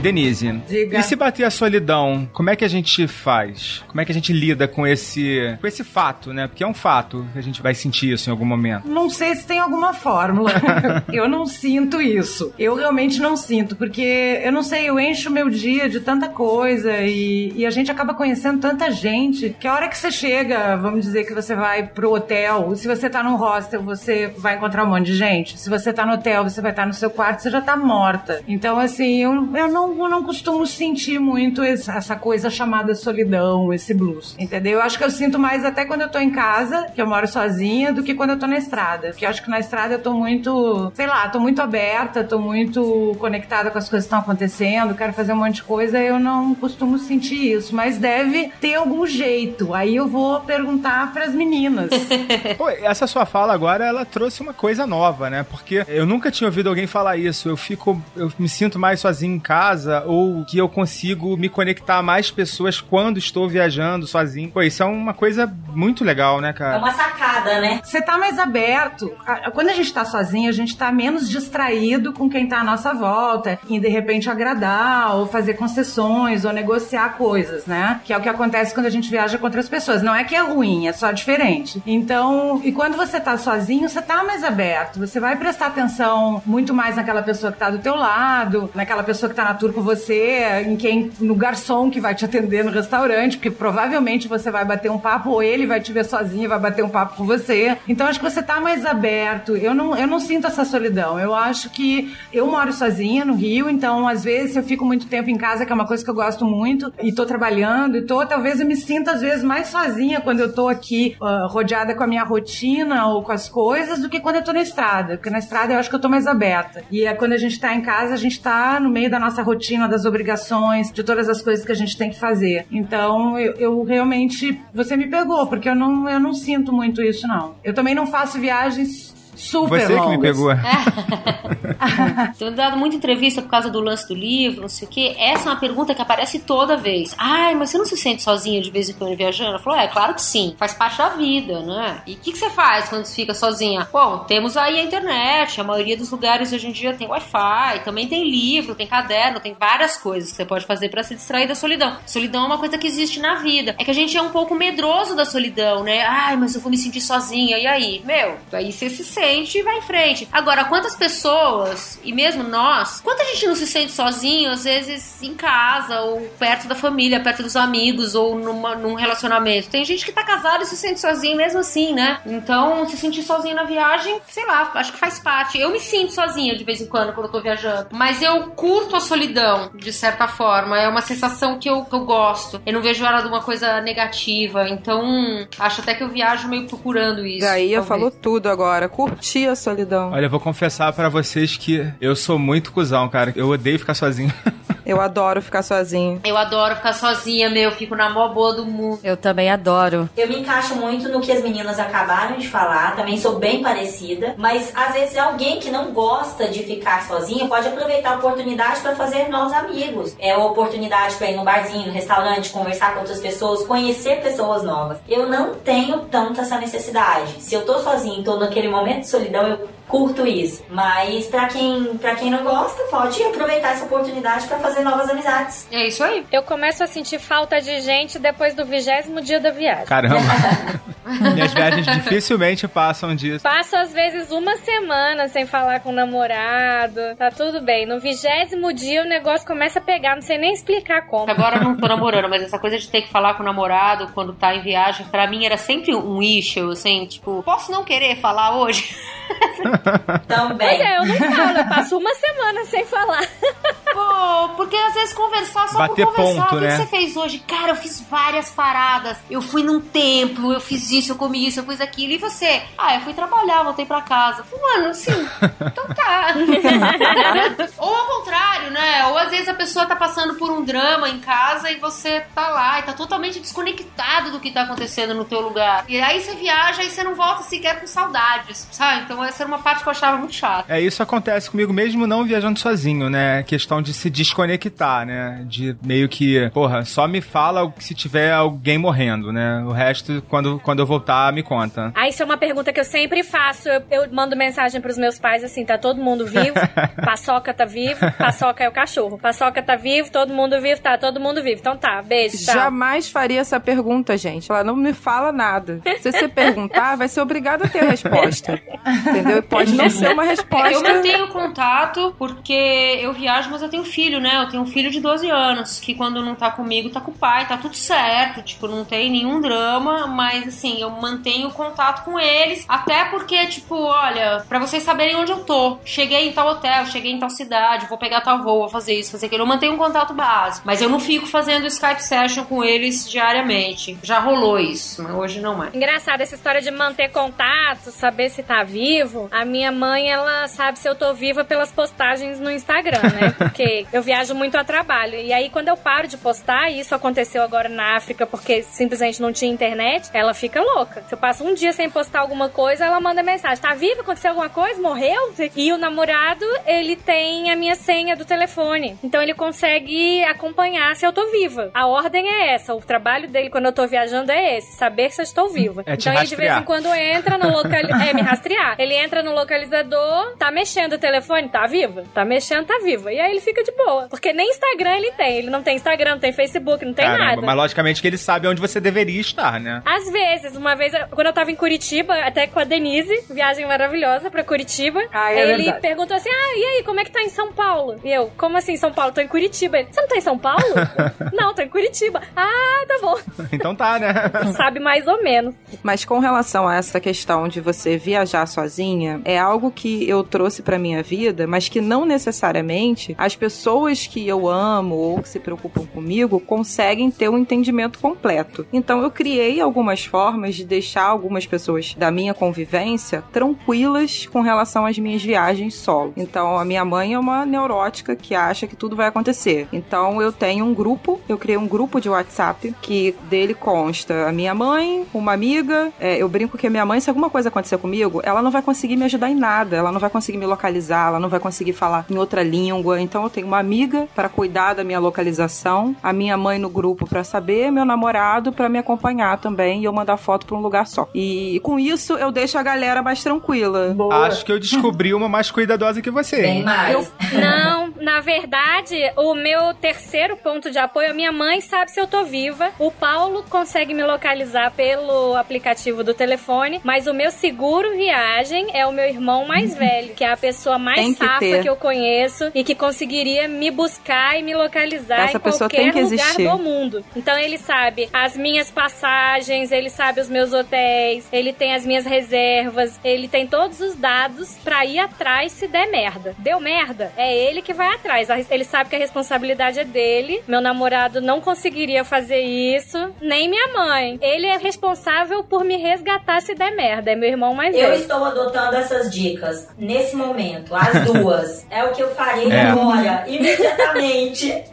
[0.00, 0.98] Denise, Diga.
[0.98, 3.84] e se bater a solidão, como é que a gente faz?
[3.86, 6.46] Como é que a gente lida com esse, com esse fato, né?
[6.46, 8.88] Porque é um fato que a gente vai sentir isso em algum momento.
[8.88, 10.52] Não sei se tem alguma fórmula.
[11.12, 12.52] eu não sinto isso.
[12.58, 16.96] Eu realmente não sinto, porque eu não sei, eu encho meu dia de tanta coisa
[17.00, 21.04] e, e a gente acaba conhecendo tanta gente que a hora que você chega, vamos
[21.04, 24.88] dizer que você vai pro hotel, se você tá num hostel, você vai encontrar um
[24.88, 25.58] monte de gente.
[25.58, 28.42] Se você tá no hotel, você vai estar no seu quarto, você já tá morta.
[28.48, 33.94] Então, assim, eu, eu não, eu não costumo sentir muito essa coisa chamada solidão, esse
[33.94, 34.34] blues.
[34.38, 34.72] Entendeu?
[34.74, 37.26] Eu acho que eu sinto mais até quando eu tô em casa, que eu moro
[37.26, 39.08] sozinha, do que quando eu tô na estrada.
[39.08, 42.38] Porque eu acho que na estrada eu tô muito, sei lá, tô muito aberta, tô
[42.38, 46.18] muito conectada com as coisas que estão acontecendo, quero fazer um monte de coisa, eu
[46.18, 47.74] não costumo sentir isso.
[47.74, 49.74] Mas deve ter algum jeito.
[49.74, 51.90] Aí eu vou perguntar pras meninas.
[52.56, 55.42] Pô, essa sua fala agora, ela trouxe uma coisa nova, né?
[55.42, 57.48] Porque eu nunca tinha ouvido alguém falar isso.
[57.48, 61.98] Eu fico, eu me sinto mais sozinho em casa ou que eu consigo me conectar
[61.98, 64.50] a mais pessoas quando estou viajando sozinho.
[64.50, 66.78] Pô, isso é uma coisa muito legal, né, É cara?
[66.78, 67.80] uma sacada, né?
[67.84, 69.10] Você tá mais aberto.
[69.52, 72.92] Quando a gente tá sozinho, a gente tá menos distraído com quem tá à nossa
[72.92, 78.00] volta, em de repente agradar, ou fazer concessões, ou negociar coisas, né?
[78.04, 80.02] Que é o que acontece quando a gente viaja com outras pessoas.
[80.02, 81.82] Não é que é ruim, é só diferente.
[81.86, 84.98] Então, e quando você tá sozinho, você tá mais aberto.
[84.98, 89.28] Você vai prestar atenção muito mais naquela pessoa que tá do teu lado, naquela pessoa
[89.30, 93.36] que tá na com você, em quem, no garçom que vai te atender no restaurante,
[93.36, 96.84] porque provavelmente você vai bater um papo, ou ele vai te ver sozinho vai bater
[96.84, 97.76] um papo com você.
[97.88, 99.56] Então acho que você tá mais aberto.
[99.56, 101.18] Eu não, eu não sinto essa solidão.
[101.18, 105.30] Eu acho que eu moro sozinha no Rio, então às vezes eu fico muito tempo
[105.30, 108.24] em casa, que é uma coisa que eu gosto muito, e tô trabalhando, e tô,
[108.26, 112.02] talvez eu me sinta às vezes mais sozinha quando eu tô aqui ah, rodeada com
[112.02, 115.16] a minha rotina ou com as coisas do que quando eu tô na estrada.
[115.16, 116.82] Porque na estrada eu acho que eu tô mais aberta.
[116.90, 119.42] E é quando a gente tá em casa, a gente tá no meio da nossa
[119.42, 122.66] rotina, das obrigações, de todas as coisas que a gente tem que fazer.
[122.70, 124.60] Então eu, eu realmente.
[124.74, 127.54] Você me pegou, porque eu não, eu não sinto muito isso, não.
[127.62, 130.20] Eu também não faço viagens super Você que me longas.
[130.20, 130.50] pegou.
[132.38, 135.14] Tenho dado muita entrevista por causa do lance do livro, não sei o quê.
[135.18, 137.14] Essa é uma pergunta que aparece toda vez.
[137.18, 139.50] Ai, mas você não se sente sozinha de vez em quando viajando?
[139.50, 140.54] Ela falou, é, claro que sim.
[140.58, 142.02] Faz parte da vida, né?
[142.06, 143.88] E o que, que você faz quando você fica sozinha?
[143.92, 145.60] Bom, temos aí a internet.
[145.60, 147.80] A maioria dos lugares hoje em dia tem Wi-Fi.
[147.84, 151.48] Também tem livro, tem caderno, tem várias coisas que você pode fazer pra se distrair
[151.48, 151.96] da solidão.
[152.06, 153.74] Solidão é uma coisa que existe na vida.
[153.78, 156.02] É que a gente é um pouco medroso da solidão, né?
[156.02, 157.58] Ai, mas eu vou me sentir sozinha.
[157.58, 158.02] E aí?
[158.04, 160.28] Meu, aí você se sente e vai em frente.
[160.32, 165.34] Agora, quantas pessoas, e mesmo nós, quanta gente não se sente sozinho, às vezes em
[165.34, 169.68] casa, ou perto da família, perto dos amigos, ou numa, num relacionamento?
[169.68, 172.20] Tem gente que tá casada e se sente sozinho mesmo assim, né?
[172.26, 175.58] Então, se sentir sozinho na viagem, sei lá, acho que faz parte.
[175.58, 177.88] Eu me sinto sozinha de vez em quando quando eu tô viajando.
[177.92, 180.78] Mas eu curto a solidão, de certa forma.
[180.78, 182.60] É uma sensação que eu, que eu gosto.
[182.64, 184.68] Eu não vejo ela de uma coisa negativa.
[184.68, 187.46] Então, acho até que eu viajo meio procurando isso.
[187.46, 188.88] Gaia falou tudo agora.
[189.20, 190.12] Curti a solidão.
[190.12, 193.32] Olha, eu vou confessar pra vocês que eu sou muito cuzão, cara.
[193.36, 194.32] Eu odeio ficar sozinho.
[194.90, 196.20] Eu adoro ficar sozinho.
[196.24, 197.70] Eu adoro ficar sozinha, meu.
[197.70, 198.98] Fico na mó boa do mundo.
[199.04, 200.10] Eu também adoro.
[200.16, 204.34] Eu me encaixo muito no que as meninas acabaram de falar, também sou bem parecida,
[204.36, 208.96] mas às vezes alguém que não gosta de ficar sozinha pode aproveitar a oportunidade para
[208.96, 210.16] fazer novos amigos.
[210.18, 214.64] É uma oportunidade para ir no barzinho, no restaurante, conversar com outras pessoas, conhecer pessoas
[214.64, 214.98] novas.
[215.08, 217.40] Eu não tenho tanto essa necessidade.
[217.40, 220.64] Se eu tô sozinha e tô naquele momento de solidão, eu curto isso.
[220.68, 225.66] Mas pra quem, pra quem não gosta, pode aproveitar essa oportunidade para fazer novas amizades.
[225.70, 226.24] É isso aí.
[226.30, 229.86] Eu começo a sentir falta de gente depois do vigésimo dia da viagem.
[229.86, 230.16] Caramba.
[231.34, 233.42] Minhas viagens dificilmente passam disso.
[233.42, 237.00] Passo às vezes uma semana sem falar com o namorado.
[237.16, 237.86] Tá tudo bem.
[237.86, 241.30] No vigésimo dia o negócio começa a pegar, não sei nem explicar como.
[241.30, 244.08] Agora eu não tô namorando, mas essa coisa de ter que falar com o namorado
[244.14, 248.16] quando tá em viagem, pra mim era sempre um issue, assim, tipo, posso não querer
[248.16, 248.94] falar hoje?
[250.26, 250.68] Também.
[250.68, 253.26] Pois é, eu não falo, eu passo uma semana sem falar.
[253.92, 256.42] Pô, porque às vezes conversar só Bater por conversar.
[256.42, 256.70] ponto, o que, né?
[256.70, 257.38] que você fez hoje?
[257.40, 259.18] Cara, eu fiz várias paradas.
[259.28, 262.12] Eu fui num templo, eu fiz isso, eu comi isso, eu fiz aquilo.
[262.12, 262.62] E você?
[262.76, 264.44] Ah, eu fui trabalhar, voltei pra casa.
[264.60, 265.12] Mano, assim,
[265.60, 266.34] então tá.
[267.78, 269.06] Ou ao contrário, né?
[269.06, 272.48] Ou às vezes a pessoa tá passando por um drama em casa e você tá
[272.48, 275.84] lá e tá totalmente desconectado do que tá acontecendo no teu lugar.
[275.88, 279.02] E aí você viaja e você não volta sequer com saudades, sabe?
[279.02, 280.72] Então essa era uma parte que eu achava muito chata.
[280.72, 283.42] É, isso acontece comigo mesmo não viajando sozinho, né?
[283.42, 285.44] Questão de se desconectar, né?
[285.46, 289.62] De meio que, porra, só me fala se tiver alguém morrendo, né?
[289.66, 291.92] O resto, quando, quando eu voltar, me conta.
[291.94, 293.68] Ah, isso é uma pergunta que eu sempre faço.
[293.68, 296.54] Eu, eu mando mensagem pros meus pais assim: tá todo mundo vivo?
[297.04, 298.00] Paçoca tá vivo?
[298.18, 299.18] Paçoca é o cachorro.
[299.18, 300.10] Paçoca tá vivo?
[300.10, 300.80] Todo mundo vivo?
[300.80, 301.60] Tá, todo mundo vivo.
[301.60, 302.54] Então tá, beijo, tchau.
[302.54, 304.50] Jamais faria essa pergunta, gente.
[304.50, 305.80] Ela não me fala nada.
[306.00, 308.60] Se você perguntar, vai ser obrigado a ter a resposta.
[309.08, 309.38] Entendeu?
[309.38, 310.72] E pode não ser uma resposta.
[310.72, 314.42] Eu mantenho contato porque eu viajo, mas eu tenho filho, né?
[314.42, 317.14] Eu tenho um filho de 12 anos, que quando não tá comigo, tá com o
[317.14, 318.42] pai, tá tudo certo.
[318.42, 322.64] Tipo, não tem nenhum drama, mas assim, eu mantenho contato com eles.
[322.68, 325.78] Até porque, tipo, olha, pra vocês saberem onde eu tô.
[325.84, 329.12] Cheguei em tal hotel, cheguei em tal cidade, vou pegar tal voo, vou fazer isso,
[329.12, 329.42] fazer aquilo.
[329.42, 330.66] Eu mantenho um contato básico.
[330.66, 333.98] Mas eu não fico fazendo Skype session com eles diariamente.
[334.02, 335.74] Já rolou isso, mas hoje não mais.
[335.74, 339.28] Engraçado essa história de manter contato, saber se tá vivo.
[339.30, 343.34] A minha mãe, ela sabe se eu tô viva pelas postagens no Instagram, né?
[343.38, 345.14] Porque eu viajo muito a trabalho.
[345.14, 349.20] E aí, quando eu paro de postar, e isso aconteceu agora na África porque simplesmente
[349.20, 351.02] não tinha internet, ela fica louca.
[351.08, 354.00] Se eu passo um dia sem postar alguma coisa, ela manda mensagem: tá viva?
[354.02, 354.80] Aconteceu alguma coisa?
[354.80, 355.32] Morreu?
[355.56, 358.98] E o namorado, ele tem a minha senha do telefone.
[359.02, 361.70] Então ele consegue acompanhar se eu tô viva.
[361.74, 362.74] A ordem é essa.
[362.74, 365.82] O trabalho dele quando eu tô viajando é esse: saber se eu estou viva.
[365.86, 368.08] É então ele de vez em quando entra no localizador.
[368.08, 368.74] é, me rastrear.
[368.78, 372.04] Ele entra no localizador, tá mexendo o telefone, tá viva.
[372.14, 373.12] Tá mexendo, tá viva.
[373.12, 374.08] E aí ele fica de boa.
[374.08, 375.38] Porque nem Instagram ele tem.
[375.38, 377.42] Ele não tem Instagram, não tem Facebook, não tem Caramba, nada.
[377.42, 379.82] mas logicamente que ele sabe onde você deveria estar, né?
[379.84, 384.30] Às vezes, uma vez, quando eu tava em Curitiba, até com a Denise, viagem maravilhosa
[384.30, 385.80] pra Curitiba, Ah, é ele verdade.
[385.80, 387.96] perguntou assim: Ah, e aí, como é que tá em São Paulo?
[388.04, 389.12] E eu, como assim São Paulo?
[389.12, 389.78] Tô em Curitiba.
[389.78, 390.62] Ele, Você não tá em São Paulo?
[391.32, 392.20] não, tô em Curitiba.
[392.36, 393.18] Ah, tá bom.
[393.52, 394.12] Então tá, né?
[394.56, 395.54] Sabe mais ou menos.
[395.82, 400.62] Mas com relação a essa questão de você viajar sozinha, é algo que eu trouxe
[400.62, 405.38] pra minha vida, mas que não necessariamente as pessoas que eu amo ou que se
[405.38, 408.66] preocupam comigo conseguem ter um entendimento completo.
[408.72, 414.86] Então eu criei algumas formas de deixar algumas pessoas da minha convivência tranquilas com relação
[414.86, 416.12] às minhas viagens solo.
[416.16, 419.68] Então a minha mãe é uma neurótica que acha que tudo vai acontecer.
[419.72, 424.32] Então eu tenho um grupo, eu criei um grupo de WhatsApp que dele consta a
[424.32, 425.92] minha mãe, uma amiga.
[426.00, 428.62] é, eu brinco que a minha mãe, se alguma coisa acontecer comigo, ela não vai
[428.62, 429.76] conseguir me ajudar em nada.
[429.76, 433.00] Ela não vai conseguir me localizar, ela não vai conseguir falar em outra língua.
[433.00, 437.06] Então eu tenho uma amiga para cuidar da minha localização, a minha mãe no grupo
[437.06, 440.86] para saber, meu namorado para me acompanhar também e eu mandar foto para um lugar
[440.86, 441.08] só.
[441.14, 443.94] E com isso eu deixo a galera mais tranquila.
[444.26, 446.40] Acho que eu descobri uma mais cuidadosa que você.
[446.42, 446.62] Bem hein?
[446.64, 447.12] mais.
[447.32, 452.06] Não, na verdade, o meu terceiro ponto de apoio, a minha mãe sabe se eu
[452.06, 452.70] tô viva.
[452.78, 458.86] O Paulo consegue me localizar pelo aplicativo do telefone, mas o meu seguro viagem é
[458.86, 461.62] o meu irmão mais velho, que é a pessoa Tem mais que safa ter.
[461.62, 465.76] que eu conheço e que conseguiria me buscar e me localizar Essa em pessoa qualquer
[465.84, 466.48] tem que lugar existir.
[466.48, 467.04] do mundo.
[467.14, 472.04] Então ele sabe as minhas passagens, ele sabe os meus hotéis, ele tem as minhas
[472.04, 476.34] reservas, ele tem todos os dados pra ir atrás se der merda.
[476.38, 478.28] Deu merda, é ele que vai atrás.
[478.50, 480.42] Ele sabe que a responsabilidade é dele.
[480.46, 484.18] Meu namorado não conseguiria fazer isso, nem minha mãe.
[484.20, 487.10] Ele é responsável por me resgatar se der merda.
[487.10, 487.94] É meu irmão mais Eu velho.
[488.00, 491.66] estou adotando essas dicas nesse momento, as duas.
[491.70, 492.60] É o que eu farei É.
[492.62, 494.64] agora, imediatamente.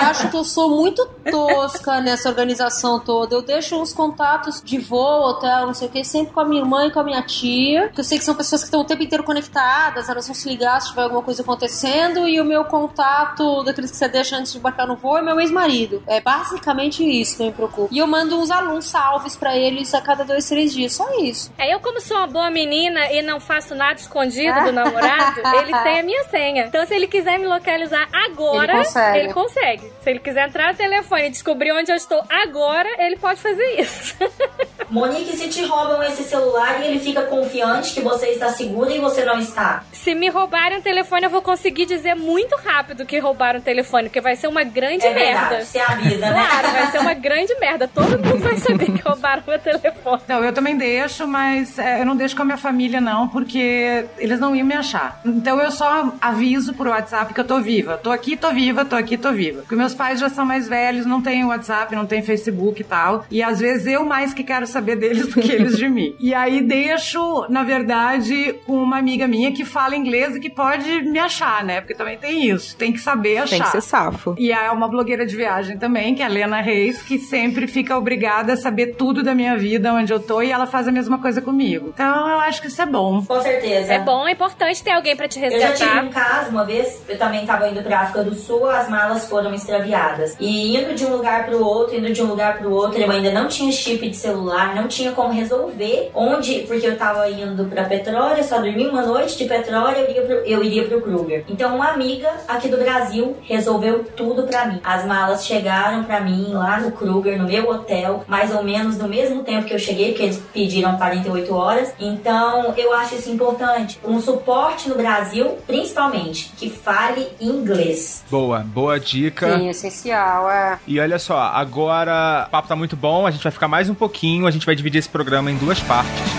[0.00, 3.34] Acho que eu sou muito tosca nessa organização toda.
[3.34, 6.60] Eu deixo uns contatos de voo, hotel, não sei o que, sempre com a minha
[6.62, 7.88] irmã e com a minha tia.
[7.88, 10.48] Que eu sei que são pessoas que estão o tempo inteiro conectadas, elas vão se
[10.48, 12.26] ligar se tiver alguma coisa acontecendo.
[12.28, 15.40] E o meu contato daqueles que você deixa antes de embarcar no voo é meu
[15.40, 16.02] ex-marido.
[16.06, 17.88] É basicamente isso que eu me preocupo.
[17.90, 20.92] E eu mando uns alunos salves pra eles a cada dois, três dias.
[20.94, 21.52] Só isso.
[21.58, 25.72] É, eu como sou uma boa menina e não faço nada escondido do namorado, ele
[25.82, 26.66] tem a minha senha.
[26.66, 29.18] Então se ele quiser me localizar agora, Ele consegue.
[29.18, 29.92] ele consegue.
[30.02, 33.80] Se ele quiser entrar no telefone e descobrir onde eu estou agora, ele pode fazer
[33.80, 34.14] isso.
[34.90, 38.98] Monique, se te roubam esse celular e ele fica confiante que você está segura e
[38.98, 39.82] você não está.
[39.92, 44.08] Se me roubarem o telefone, eu vou conseguir dizer muito rápido que roubaram o telefone,
[44.08, 45.64] porque vai ser uma grande É verdade, merda.
[45.64, 46.46] você avisa, né?
[46.48, 47.88] Claro, vai ser uma grande merda.
[47.88, 50.22] Todo mundo vai saber que roubaram meu telefone.
[50.26, 54.04] Não, eu também deixo, mas é, eu não deixo com a minha família, não, porque
[54.18, 55.20] eles não iam me achar.
[55.24, 57.98] Então eu só aviso por WhatsApp que eu tô viva.
[57.98, 59.60] Tô aqui, tô viva, tô aqui, tô viva.
[59.62, 63.24] Porque meus pais já são mais velhos, não têm WhatsApp, não têm Facebook e tal.
[63.30, 66.14] E às vezes eu mais que quero saber deles do que eles de mim.
[66.18, 71.02] E aí deixo, na verdade, com uma amiga minha que fala inglês e que pode
[71.02, 71.80] me achar, né?
[71.80, 72.76] Porque também tem isso.
[72.76, 73.50] Tem que saber achar.
[73.50, 74.34] Tem que ser safo.
[74.38, 77.96] E é uma blogueira de viagem também, que é a Lena Reis, que sempre fica
[77.96, 81.18] obrigada a saber tudo da minha vida, onde eu tô, e ela faz a mesma
[81.18, 81.90] coisa comigo.
[81.94, 83.22] Então eu acho que isso é bom.
[83.24, 83.92] Com certeza.
[83.94, 86.04] É bom, é importante ter alguém pra te Eu já tive resgatar.
[86.04, 89.52] um caso, uma vez, eu também estava indo pra África do Sul, as malas foram
[89.54, 90.36] extraviadas.
[90.40, 93.30] E indo de um lugar pro outro, indo de um lugar pro outro, eu ainda
[93.30, 97.84] não tinha chip de celular, não tinha como resolver onde, porque eu tava indo pra
[97.84, 101.44] Petróleo, só dormi uma noite de Petróleo, eu iria pro, eu iria pro Kruger.
[101.48, 104.80] Então uma amiga aqui do Brasil resolveu tudo pra mim.
[104.84, 109.08] As malas chegaram pra mim lá no Kruger, no meu hotel, mais ou menos no
[109.08, 111.92] mesmo tempo que eu cheguei, porque eles pediram 48 horas.
[111.98, 113.98] Então eu acho isso importante.
[114.04, 118.24] Um suporte no Brasil, principalmente, que fale inglês.
[118.30, 119.56] Boa, boa dica.
[119.56, 120.78] Sim, essencial, é.
[120.86, 123.94] E olha só, agora o papo tá muito bom, a gente vai ficar mais um
[123.94, 126.37] pouquinho, a gente vai dividir esse programa em duas partes.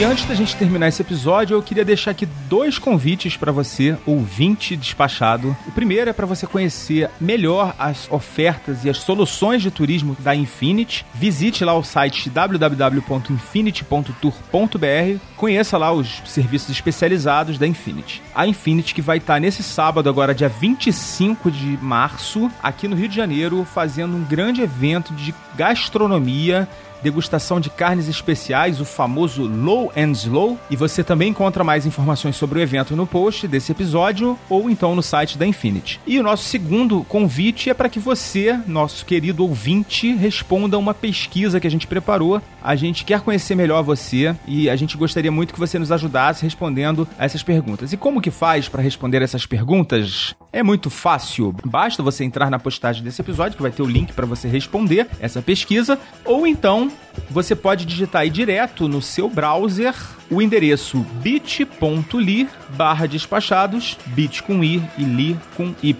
[0.00, 3.98] E antes da gente terminar esse episódio, eu queria deixar aqui dois convites para você,
[4.06, 5.54] ouvinte despachado.
[5.66, 10.34] O primeiro é para você conhecer melhor as ofertas e as soluções de turismo da
[10.34, 11.04] Infinity.
[11.12, 15.18] Visite lá o site www.infinity.tour.br.
[15.36, 18.22] Conheça lá os serviços especializados da Infinity.
[18.34, 23.10] A Infinity que vai estar nesse sábado, agora dia 25 de março, aqui no Rio
[23.10, 26.66] de Janeiro, fazendo um grande evento de gastronomia
[27.02, 30.58] degustação de carnes especiais, o famoso Low and Slow.
[30.70, 34.94] E você também encontra mais informações sobre o evento no post desse episódio ou então
[34.94, 36.00] no site da Infinity.
[36.06, 41.60] E o nosso segundo convite é para que você, nosso querido ouvinte, responda uma pesquisa
[41.60, 42.40] que a gente preparou.
[42.62, 46.42] A gente quer conhecer melhor você e a gente gostaria muito que você nos ajudasse
[46.42, 47.92] respondendo essas perguntas.
[47.92, 50.34] E como que faz para responder essas perguntas?
[50.52, 51.54] É muito fácil.
[51.64, 55.06] Basta você entrar na postagem desse episódio que vai ter o link para você responder
[55.20, 56.90] essa pesquisa ou então
[57.30, 59.94] você pode digitar aí direto no seu browser
[60.30, 65.96] o endereço bit.ly barra despachados, bit com i e li com y,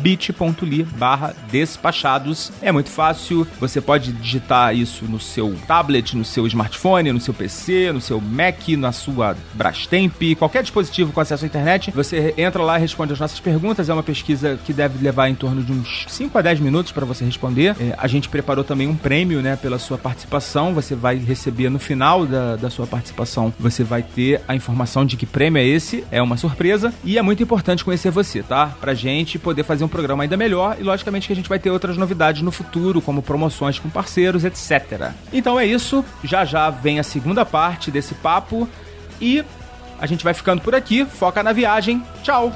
[0.00, 2.52] bit.ly barra despachados.
[2.62, 7.34] É muito fácil, você pode digitar isso no seu tablet, no seu smartphone, no seu
[7.34, 12.62] PC, no seu Mac, na sua Brastemp, qualquer dispositivo com acesso à internet, você entra
[12.62, 13.88] lá e responde as nossas perguntas.
[13.88, 17.04] É uma pesquisa que deve levar em torno de uns 5 a 10 minutos para
[17.04, 17.76] você responder.
[17.80, 20.74] É, a gente preparou também um prêmio, né, pela sua participação.
[20.74, 25.16] Você vai receber no final da, da sua participação, você vai ter a informação de
[25.16, 26.04] que prêmio é esse.
[26.10, 28.66] É uma surpresa e é muito importante conhecer você, tá?
[28.78, 31.70] Pra gente poder fazer um programa ainda melhor e logicamente que a gente vai ter
[31.70, 35.12] outras novidades no futuro, como promoções com parceiros, etc.
[35.32, 38.68] Então é isso, já já vem a segunda parte desse papo
[39.18, 39.42] e
[39.98, 41.06] a gente vai ficando por aqui.
[41.06, 42.02] Foca na viagem.
[42.22, 42.52] Tchau.